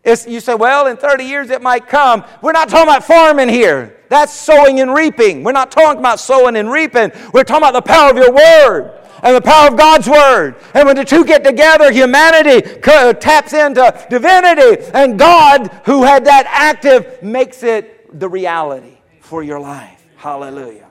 [0.03, 2.25] It's, you say, well, in 30 years it might come.
[2.43, 3.97] We're not talking about farming here.
[4.11, 5.45] That's sowing and reaping.
[5.45, 7.11] We're not talking about sowing and reaping.
[7.33, 10.57] We're talking about the power of your word and the power of God's Word.
[10.75, 16.45] And when the two get together, humanity taps into divinity, and God, who had that
[16.47, 20.07] active, makes it the reality for your life.
[20.17, 20.89] Hallelujah.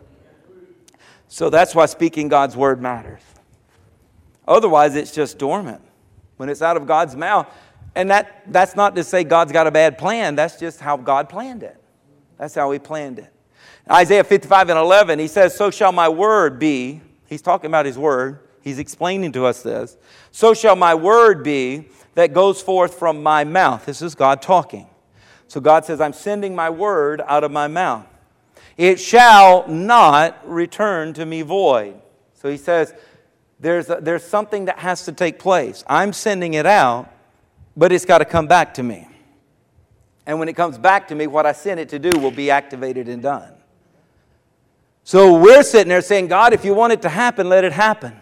[1.27, 3.21] So that's why speaking God's Word matters.
[4.47, 5.81] Otherwise, it's just dormant.
[6.37, 7.47] When it's out of God's mouth,
[7.95, 11.29] and that, that's not to say God's got a bad plan, that's just how God
[11.29, 11.77] planned it.
[12.39, 13.31] That's how He planned it.
[13.89, 17.01] Isaiah 55 and 11, He says, So shall my word be
[17.33, 18.41] He's talking about His Word.
[18.61, 19.97] He's explaining to us this.
[20.31, 23.87] So shall my word be that goes forth from my mouth.
[23.87, 24.85] This is God talking.
[25.47, 28.05] So God says, I'm sending my word out of my mouth.
[28.77, 31.99] It shall not return to me void.
[32.35, 32.93] So he says,
[33.59, 35.83] there's, a, there's something that has to take place.
[35.87, 37.11] I'm sending it out,
[37.75, 39.07] but it's got to come back to me.
[40.27, 42.51] And when it comes back to me, what I sent it to do will be
[42.51, 43.52] activated and done.
[45.03, 48.15] So we're sitting there saying, God, if you want it to happen, let it happen.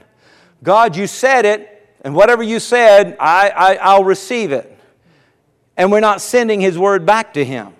[0.63, 4.77] God, you said it, and whatever you said, I, I, I'll receive it.
[5.77, 7.73] And we're not sending His word back to Him.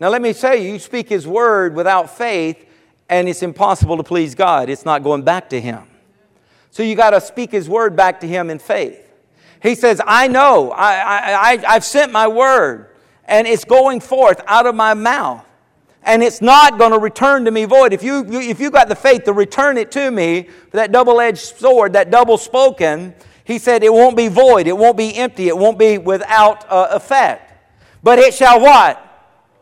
[0.00, 2.64] Now, let me tell you, you speak His word without faith,
[3.08, 4.70] and it's impossible to please God.
[4.70, 5.82] It's not going back to Him.
[6.70, 8.98] So you got to speak His word back to Him in faith.
[9.62, 12.88] He says, I know, I, I, I, I've sent my word,
[13.26, 15.44] and it's going forth out of my mouth
[16.04, 17.92] and it's not going to return to me void.
[17.92, 21.56] If you, if you got the faith to return it to me, that double edged
[21.58, 25.56] sword, that double spoken, he said it won't be void, it won't be empty, it
[25.56, 27.52] won't be without uh, effect.
[28.02, 28.98] But it shall what?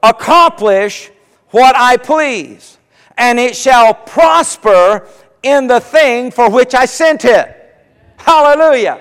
[0.03, 1.11] Accomplish
[1.51, 2.79] what I please,
[3.19, 5.07] and it shall prosper
[5.43, 7.57] in the thing for which I sent it.
[8.17, 9.01] Hallelujah.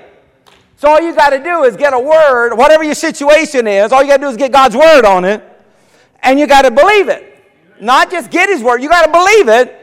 [0.77, 4.01] So all you got to do is get a word, whatever your situation is, all
[4.01, 5.43] you got to do is get God's word on it,
[6.23, 7.25] and you got to believe it.
[7.79, 9.75] Not just get his word, you got to believe it.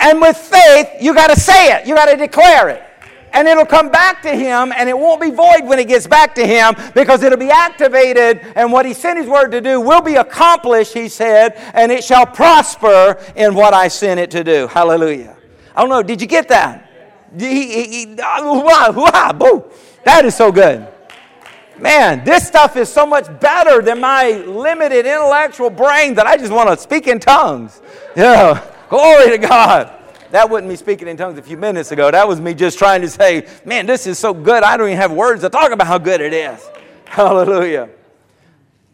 [0.00, 2.82] And with faith, you got to say it, you got to declare it.
[3.34, 6.34] And it'll come back to him, and it won't be void when it gets back
[6.34, 10.02] to him because it'll be activated, and what he sent his word to do will
[10.02, 14.66] be accomplished, he said, and it shall prosper in what I sent it to do.
[14.66, 15.34] Hallelujah.
[15.74, 16.90] I don't know, did you get that?
[17.38, 19.60] He, he, he, uh,
[20.04, 20.86] that is so good.
[21.82, 26.52] Man, this stuff is so much better than my limited intellectual brain that I just
[26.52, 27.82] want to speak in tongues.
[28.14, 29.92] Yeah, glory to God.
[30.30, 32.08] That wasn't me speaking in tongues a few minutes ago.
[32.08, 34.62] That was me just trying to say, man, this is so good.
[34.62, 36.64] I don't even have words to talk about how good it is.
[37.04, 37.88] Hallelujah.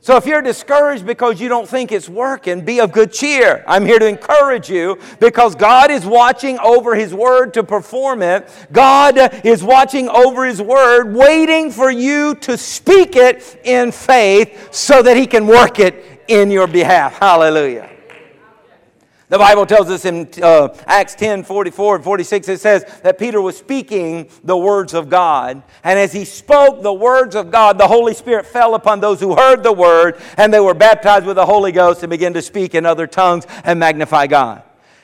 [0.08, 3.62] So if you're discouraged because you don't think it's working, be of good cheer.
[3.66, 8.48] I'm here to encourage you because God is watching over His Word to perform it.
[8.72, 15.02] God is watching over His Word, waiting for you to speak it in faith so
[15.02, 17.18] that He can work it in your behalf.
[17.18, 17.97] Hallelujah.
[19.30, 23.42] The Bible tells us in uh, Acts 10 44 and 46, it says that Peter
[23.42, 25.62] was speaking the words of God.
[25.84, 29.36] And as he spoke the words of God, the Holy Spirit fell upon those who
[29.36, 32.74] heard the word, and they were baptized with the Holy Ghost and began to speak
[32.74, 34.62] in other tongues and magnify God.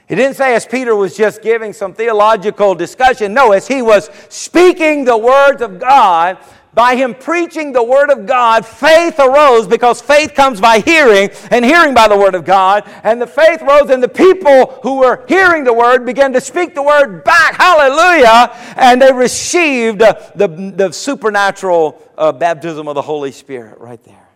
[0.09, 3.35] He didn't say as Peter was just giving some theological discussion.
[3.35, 6.39] No, as he was speaking the words of God,
[6.75, 11.65] by him preaching the word of God, faith arose because faith comes by hearing and
[11.65, 12.85] hearing by the word of God.
[13.05, 16.75] And the faith rose, and the people who were hearing the word began to speak
[16.75, 17.55] the word back.
[17.55, 18.53] Hallelujah.
[18.77, 24.29] And they received the, the supernatural uh, baptism of the Holy Spirit right there.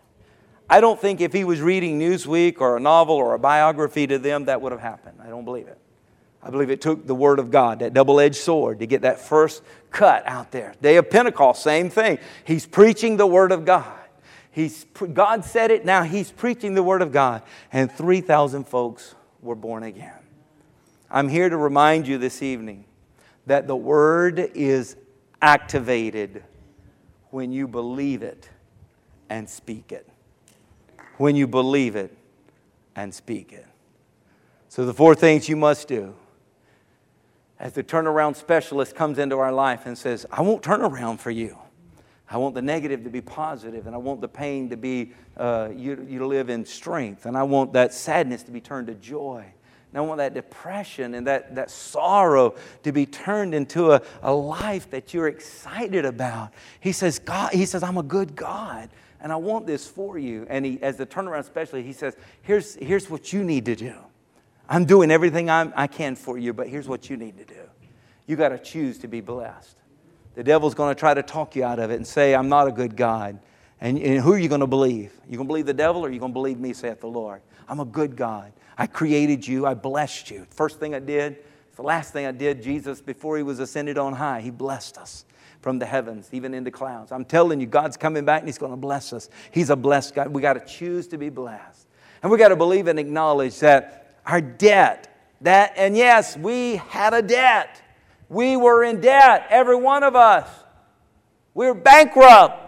[0.71, 4.19] I don't think if he was reading Newsweek or a novel or a biography to
[4.19, 5.19] them, that would have happened.
[5.25, 5.78] I don't believe it.
[6.43, 9.21] I believe it took the Word of God, that double edged sword, to get that
[9.21, 10.75] first cut out there.
[10.81, 12.19] Day of Pentecost, same thing.
[12.45, 13.93] He's preaching the Word of God.
[14.51, 17.43] He's, God said it, now he's preaching the Word of God.
[17.73, 20.13] And 3,000 folks were born again.
[21.11, 22.85] I'm here to remind you this evening
[23.47, 24.97] that the Word is
[25.41, 26.43] activated
[27.31, 28.49] when you believe it
[29.29, 30.09] and speak it
[31.19, 32.17] when you believe it
[32.97, 33.67] and speak it.
[34.69, 36.15] So, the four things you must do
[37.59, 41.31] as the turnaround specialist comes into our life and says, I won't turn around for
[41.31, 41.59] you.
[42.31, 45.71] I want the negative to be positive, and I want the pain to be, uh,
[45.75, 49.47] you, you live in strength, and I want that sadness to be turned to joy.
[49.91, 54.33] And I want that depression and that, that sorrow to be turned into a, a
[54.33, 56.53] life that you're excited about.
[56.81, 58.91] He says, God, he says, I'm a good God
[59.21, 60.47] and I want this for you.
[60.49, 63.95] And he, as the turnaround specialist, he says, here's, here's what you need to do.
[64.69, 67.61] I'm doing everything I'm, I can for you, but here's what you need to do.
[68.27, 69.77] You got to choose to be blessed.
[70.35, 72.69] The devil's going to try to talk you out of it and say, I'm not
[72.69, 73.41] a good God.
[73.81, 75.13] And, and who are you going to believe?
[75.29, 77.41] You going to believe the devil or you going to believe me, saith the Lord?
[77.69, 78.53] I'm a good God.
[78.77, 79.67] I created you.
[79.67, 80.47] I blessed you.
[80.51, 81.39] First thing I did,
[81.77, 85.25] the last thing I did, Jesus, before he was ascended on high, he blessed us
[85.61, 87.13] from the heavens, even into clouds.
[87.13, 89.29] I'm telling you, God's coming back and He's going to bless us.
[89.51, 90.29] He's a blessed God.
[90.29, 91.87] We got to choose to be blessed.
[92.23, 97.15] And we got to believe and acknowledge that our debt, that, and yes, we had
[97.15, 97.83] a debt.
[98.29, 100.49] We were in debt, every one of us.
[101.55, 102.65] We were bankrupt.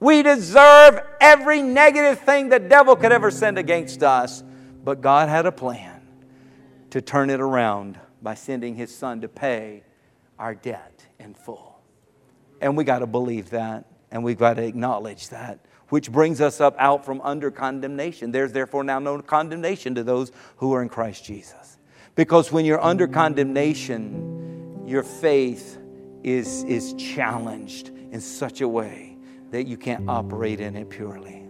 [0.00, 4.42] We deserve every negative thing the devil could ever send against us.
[4.82, 6.00] But God had a plan
[6.90, 9.84] to turn it around by sending his son to pay
[10.38, 11.78] our debt in full.
[12.60, 15.58] And we got to believe that and we've got to acknowledge that,
[15.92, 18.32] which brings us up out from under condemnation.
[18.32, 21.76] There's therefore now no condemnation to those who are in Christ Jesus.
[22.14, 25.76] Because when you're under condemnation, your faith
[26.24, 29.18] is, is challenged in such a way
[29.50, 31.46] that you can't operate in it purely.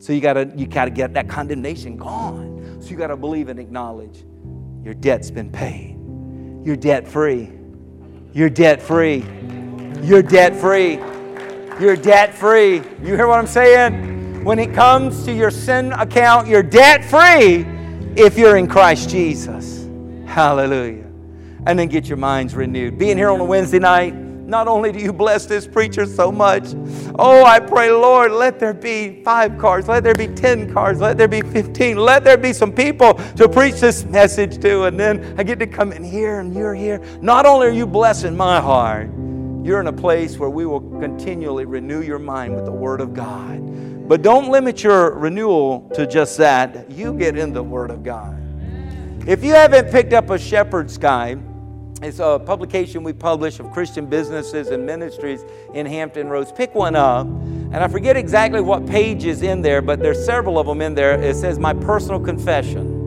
[0.00, 2.76] So you gotta, you gotta get that condemnation gone.
[2.82, 4.22] So you gotta believe and acknowledge
[4.84, 5.96] your debt's been paid.
[6.62, 7.50] You're debt free.
[8.34, 9.24] You're debt free.
[10.02, 11.00] You're debt free.
[11.80, 12.76] You're debt free.
[13.02, 14.44] You hear what I'm saying?
[14.44, 17.66] When it comes to your sin account, you're debt free
[18.16, 19.88] if you're in Christ Jesus.
[20.26, 21.04] Hallelujah.
[21.66, 22.98] And then get your minds renewed.
[22.98, 26.74] Being here on a Wednesday night, not only do you bless this preacher so much,
[27.18, 31.16] oh, I pray, Lord, let there be five cars, let there be 10 cars, let
[31.16, 34.84] there be 15, let there be some people to preach this message to.
[34.84, 37.00] And then I get to come in here and you're here.
[37.22, 39.08] Not only are you blessing my heart,
[39.64, 43.14] you're in a place where we will continually renew your mind with the Word of
[43.14, 44.08] God.
[44.08, 46.90] But don't limit your renewal to just that.
[46.90, 48.38] You get in the Word of God.
[49.26, 51.40] If you haven't picked up a Shepherd's Guide,
[52.02, 55.44] it's a publication we publish of Christian businesses and ministries
[55.74, 56.50] in Hampton Roads.
[56.50, 57.26] Pick one up.
[57.26, 60.96] And I forget exactly what page is in there, but there's several of them in
[60.96, 61.22] there.
[61.22, 63.01] It says, My Personal Confession.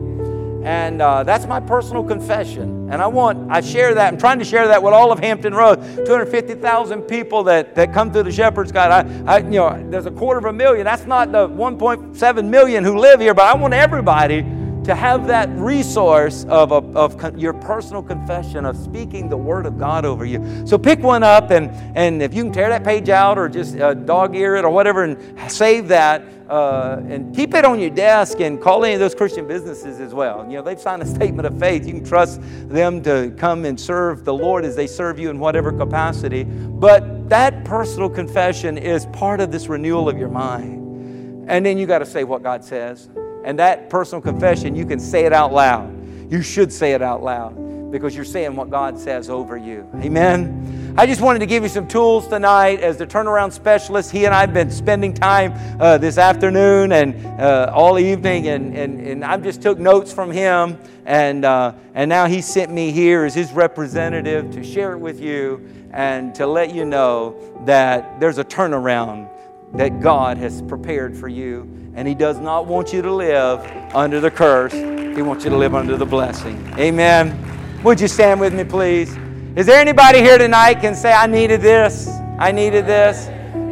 [0.66, 2.90] And uh, that's my personal confession.
[2.90, 5.54] And I want, I share that, I'm trying to share that with all of Hampton
[5.54, 5.76] Road.
[5.76, 8.90] 250,000 people that, that come through the Shepherd's Guide.
[8.90, 10.84] I, I, you know, there's a quarter of a million.
[10.84, 14.42] That's not the 1.7 million who live here, but I want everybody
[14.86, 19.78] to have that resource of, of, of, your personal confession of speaking the word of
[19.78, 20.64] God over you.
[20.66, 23.76] So pick one up, and, and if you can tear that page out or just
[23.78, 27.90] uh, dog ear it or whatever and save that, uh, and keep it on your
[27.90, 30.44] desk and call any of those Christian businesses as well.
[30.48, 31.86] You know, they've signed a statement of faith.
[31.86, 35.38] You can trust them to come and serve the Lord as they serve you in
[35.38, 36.44] whatever capacity.
[36.44, 41.46] But that personal confession is part of this renewal of your mind.
[41.48, 43.08] And then you got to say what God says.
[43.44, 45.92] And that personal confession, you can say it out loud.
[46.30, 49.88] You should say it out loud because you're saying what God says over you.
[49.96, 50.85] Amen.
[50.98, 54.10] I just wanted to give you some tools tonight as the turnaround specialist.
[54.10, 58.74] He and I have been spending time uh, this afternoon and uh, all evening, and,
[58.74, 60.78] and, and I just took notes from him.
[61.04, 65.20] And, uh, and now he sent me here as his representative to share it with
[65.20, 67.36] you and to let you know
[67.66, 69.28] that there's a turnaround
[69.74, 73.60] that God has prepared for you and He does not want you to live
[73.94, 76.72] under the curse He wants you to live under the blessing.
[76.78, 77.38] Amen.
[77.82, 79.14] Would you stand with me, please?
[79.56, 82.08] Is there anybody here tonight can say, I needed this?
[82.38, 83.24] I needed this?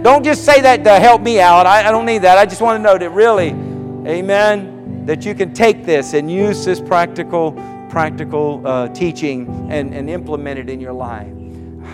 [0.03, 1.67] Don't just say that to help me out.
[1.67, 2.39] I, I don't need that.
[2.39, 3.49] I just want to know that really,
[4.09, 7.53] amen, that you can take this and use this practical,
[7.91, 11.44] practical uh, teaching and, and implement it in your life.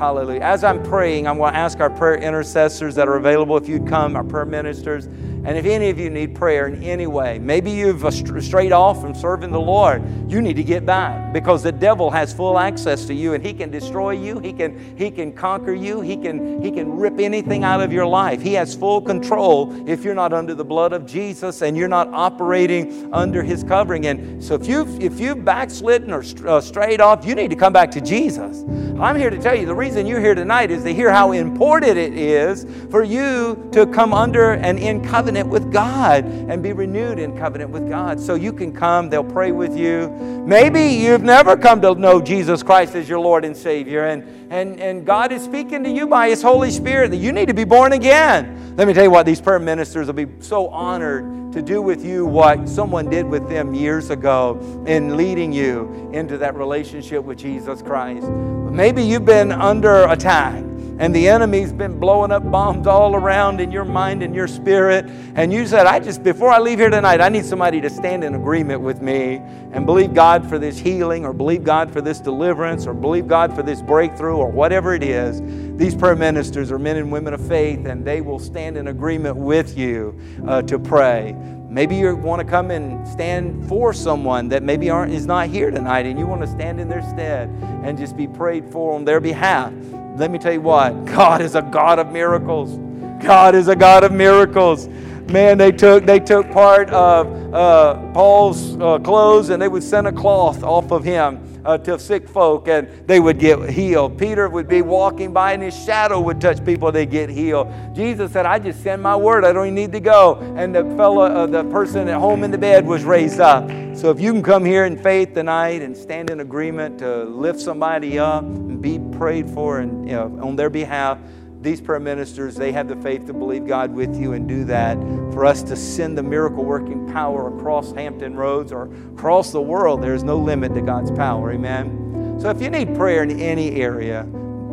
[0.00, 0.40] Hallelujah.
[0.40, 3.86] As I'm praying, I'm going to ask our prayer intercessors that are available if you'd
[3.86, 5.04] come, our prayer ministers.
[5.42, 8.02] And if any of you need prayer in any way, maybe you've
[8.42, 12.32] strayed off from serving the Lord, you need to get back because the devil has
[12.32, 16.02] full access to you and he can destroy you, he can he can conquer you,
[16.02, 18.42] he can he can rip anything out of your life.
[18.42, 22.08] He has full control if you're not under the blood of Jesus and you're not
[22.08, 24.06] operating under his covering.
[24.06, 27.72] And so if you if you've backslidden or uh, strayed off, you need to come
[27.72, 28.64] back to Jesus.
[29.00, 31.96] I'm here to tell you the reason you're here tonight is to hear how important
[31.96, 37.18] it is for you to come under and in covenant with God and be renewed
[37.18, 38.18] in covenant with God.
[38.20, 40.08] So you can come, they'll pray with you.
[40.46, 44.80] Maybe you've never come to know Jesus Christ as your Lord and Savior, and, and,
[44.80, 47.64] and God is speaking to you by His Holy Spirit that you need to be
[47.64, 48.74] born again.
[48.76, 52.04] Let me tell you what, these prayer ministers will be so honored to do with
[52.04, 57.38] you what someone did with them years ago in leading you into that relationship with
[57.38, 58.26] Jesus Christ.
[58.28, 60.64] Maybe you've been under attack
[61.00, 65.06] and the enemy's been blowing up bombs all around in your mind and your spirit.
[65.34, 68.22] And you said, I just, before I leave here tonight, I need somebody to stand
[68.22, 69.36] in agreement with me
[69.72, 73.56] and believe God for this healing or believe God for this deliverance or believe God
[73.56, 75.40] for this breakthrough or whatever it is.
[75.78, 79.38] These prayer ministers are men and women of faith and they will stand in agreement
[79.38, 81.34] with you uh, to pray.
[81.70, 86.04] Maybe you want to come and stand for someone that maybe is not here tonight,
[86.04, 87.48] and you want to stand in their stead
[87.84, 89.72] and just be prayed for on their behalf.
[90.20, 92.76] Let me tell you what God is a God of miracles.
[93.24, 94.86] God is a God of miracles.
[95.30, 100.06] Man, they took they took part of uh, Paul's uh, clothes and they would send
[100.06, 104.18] a cloth off of him uh, to sick folk and they would get healed.
[104.18, 107.68] Peter would be walking by and his shadow would touch people, they get healed.
[107.94, 110.36] Jesus said, I just send my word, I don't even need to go.
[110.56, 113.68] And the fellow, uh, the person at home in the bed was raised up.
[113.96, 117.60] So if you can come here in faith tonight and stand in agreement to lift
[117.60, 121.18] somebody up and be prayed for and you know, on their behalf,
[121.60, 124.96] these prayer ministers, they have the faith to believe God with you and do that.
[125.32, 130.02] For us to send the miracle working power across Hampton Roads or across the world,
[130.02, 131.52] there's no limit to God's power.
[131.52, 132.38] Amen.
[132.40, 134.26] So if you need prayer in any area,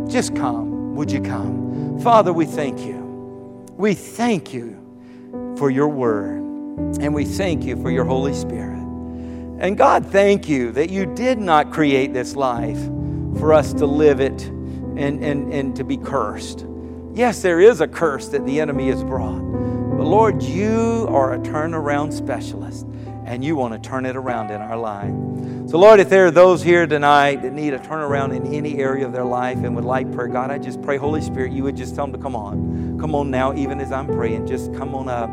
[0.08, 0.96] just come.
[0.96, 2.00] Would you come?
[2.00, 3.66] Father, we thank you.
[3.76, 4.76] We thank you
[5.58, 6.38] for your word,
[7.02, 8.78] and we thank you for your Holy Spirit.
[9.60, 12.82] And God, thank you that you did not create this life
[13.40, 16.66] for us to live it and, and, and to be cursed.
[17.18, 19.40] Yes, there is a curse that the enemy has brought.
[19.40, 22.86] But Lord, you are a turnaround specialist,
[23.26, 25.10] and you want to turn it around in our life.
[25.68, 29.04] So, Lord, if there are those here tonight that need a turnaround in any area
[29.04, 31.76] of their life and would like prayer, God, I just pray, Holy Spirit, you would
[31.76, 33.00] just tell them to come on.
[33.00, 35.32] Come on now, even as I'm praying, just come on up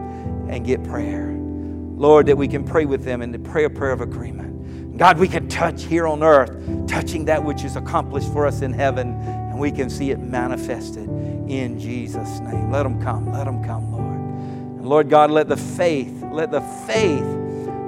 [0.49, 1.37] and get prayer.
[1.37, 4.97] Lord, that we can pray with them and to pray a prayer of agreement.
[4.97, 6.51] God, we can touch here on earth,
[6.89, 11.11] touching that which is accomplished for us in heaven, and we can see it manifested
[11.49, 12.70] in Jesus' name.
[12.70, 13.32] Let them come.
[13.32, 14.05] Let them come, Lord.
[14.05, 17.24] And Lord God, let the faith, let the faith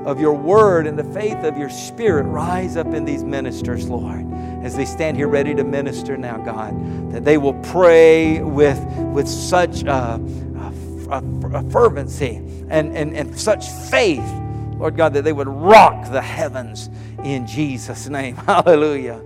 [0.07, 4.25] of your word and the faith of your spirit rise up in these ministers, Lord,
[4.63, 8.79] as they stand here ready to minister now, God, that they will pray with,
[9.13, 10.21] with such a,
[11.11, 12.37] a, a fervency
[12.69, 14.27] and, and, and such faith,
[14.79, 16.89] Lord God, that they would rock the heavens
[17.25, 18.37] in Jesus' name.
[18.47, 19.21] Hallelujah.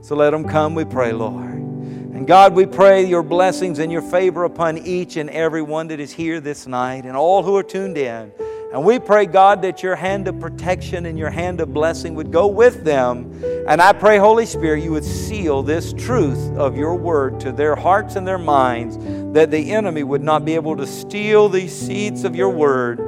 [0.00, 1.73] So let them come, we pray, Lord.
[2.14, 5.98] And God, we pray your blessings and your favor upon each and every one that
[5.98, 8.30] is here this night and all who are tuned in.
[8.72, 12.30] And we pray, God, that your hand of protection and your hand of blessing would
[12.30, 13.42] go with them.
[13.66, 17.74] And I pray, Holy Spirit, you would seal this truth of your word to their
[17.74, 18.96] hearts and their minds,
[19.34, 23.00] that the enemy would not be able to steal these seeds of your word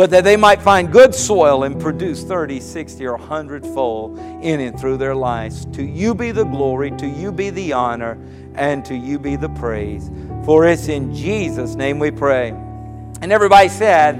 [0.00, 4.58] but that they might find good soil and produce 30, 60, or 100 fold in
[4.58, 5.66] and through their lives.
[5.74, 8.16] To you be the glory, to you be the honor,
[8.54, 10.10] and to you be the praise.
[10.46, 12.48] For it's in Jesus' name we pray.
[12.48, 14.14] And everybody said,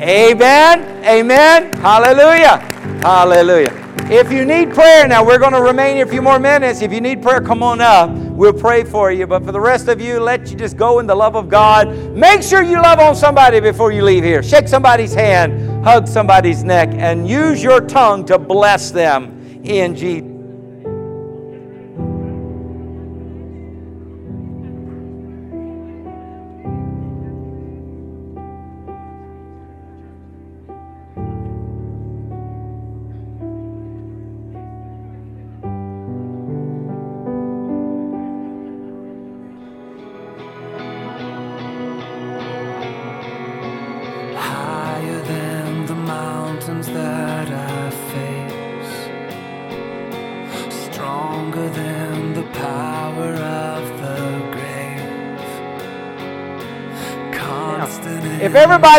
[0.00, 2.71] Amen, Amen, Hallelujah,
[3.02, 3.72] Hallelujah.
[4.10, 6.82] If you need prayer, now we're going to remain here a few more minutes.
[6.82, 8.10] If you need prayer, come on up.
[8.10, 9.26] We'll pray for you.
[9.26, 11.88] But for the rest of you, let you just go in the love of God.
[12.14, 14.40] Make sure you love on somebody before you leave here.
[14.40, 20.31] Shake somebody's hand, hug somebody's neck, and use your tongue to bless them in Jesus.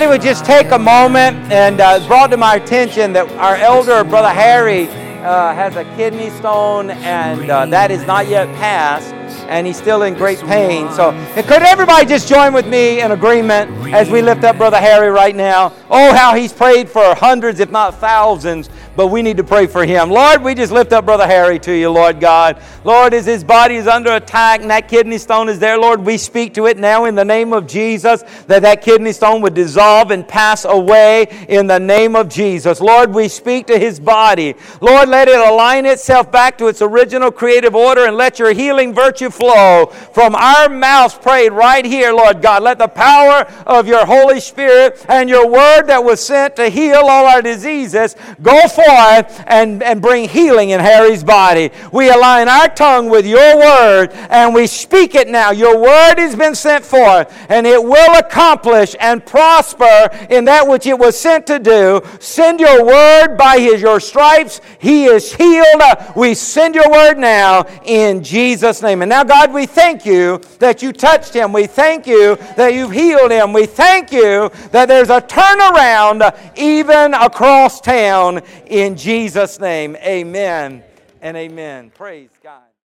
[0.04, 3.56] If everybody would just take a moment and uh, brought to my attention that our
[3.56, 4.90] elder, Brother Harry,
[5.24, 9.14] uh, has a kidney stone and uh, that is not yet passed
[9.48, 10.92] and he's still in great pain.
[10.92, 15.10] So, could everybody just join with me in agreement as we lift up Brother Harry
[15.10, 15.72] right now?
[15.90, 19.86] Oh, how he's prayed for hundreds, if not thousands, but we need to pray for
[19.86, 20.10] him.
[20.10, 22.62] Lord, we just lift up Brother Harry to you, Lord God.
[22.84, 26.18] Lord, as his body is under attack and that kidney stone is there, Lord, we
[26.18, 30.12] speak to it now in the name of Jesus that that kidney stone would dissolve
[30.12, 32.82] and pass away in the name of Jesus.
[32.82, 34.56] Lord, we speak to his body.
[34.82, 38.94] Lord, let it align itself back to its original creative order and let your healing
[38.94, 42.64] virtue flow from our mouths prayed right here, Lord God.
[42.64, 46.98] Let the power of your Holy Spirit and your word that was sent to heal
[46.98, 51.72] all our diseases go and, and bring healing in Harry's body.
[51.92, 55.52] We align our tongue with your word and we speak it now.
[55.52, 60.88] Your word has been sent forth and it will accomplish and prosper in that which
[60.88, 62.02] it was sent to do.
[62.20, 64.62] Send your word by his, your stripes.
[64.80, 65.82] He is healed.
[65.82, 69.02] Uh, we send your word now in Jesus' name.
[69.02, 71.54] And now, God, we thank you that you touched him.
[71.54, 73.54] We thank you that you've healed him.
[73.54, 78.42] We thank you that there's a turnaround even across town
[78.74, 79.96] in Jesus' name.
[79.98, 80.84] Amen
[81.22, 81.92] and amen.
[81.92, 82.73] Praise God.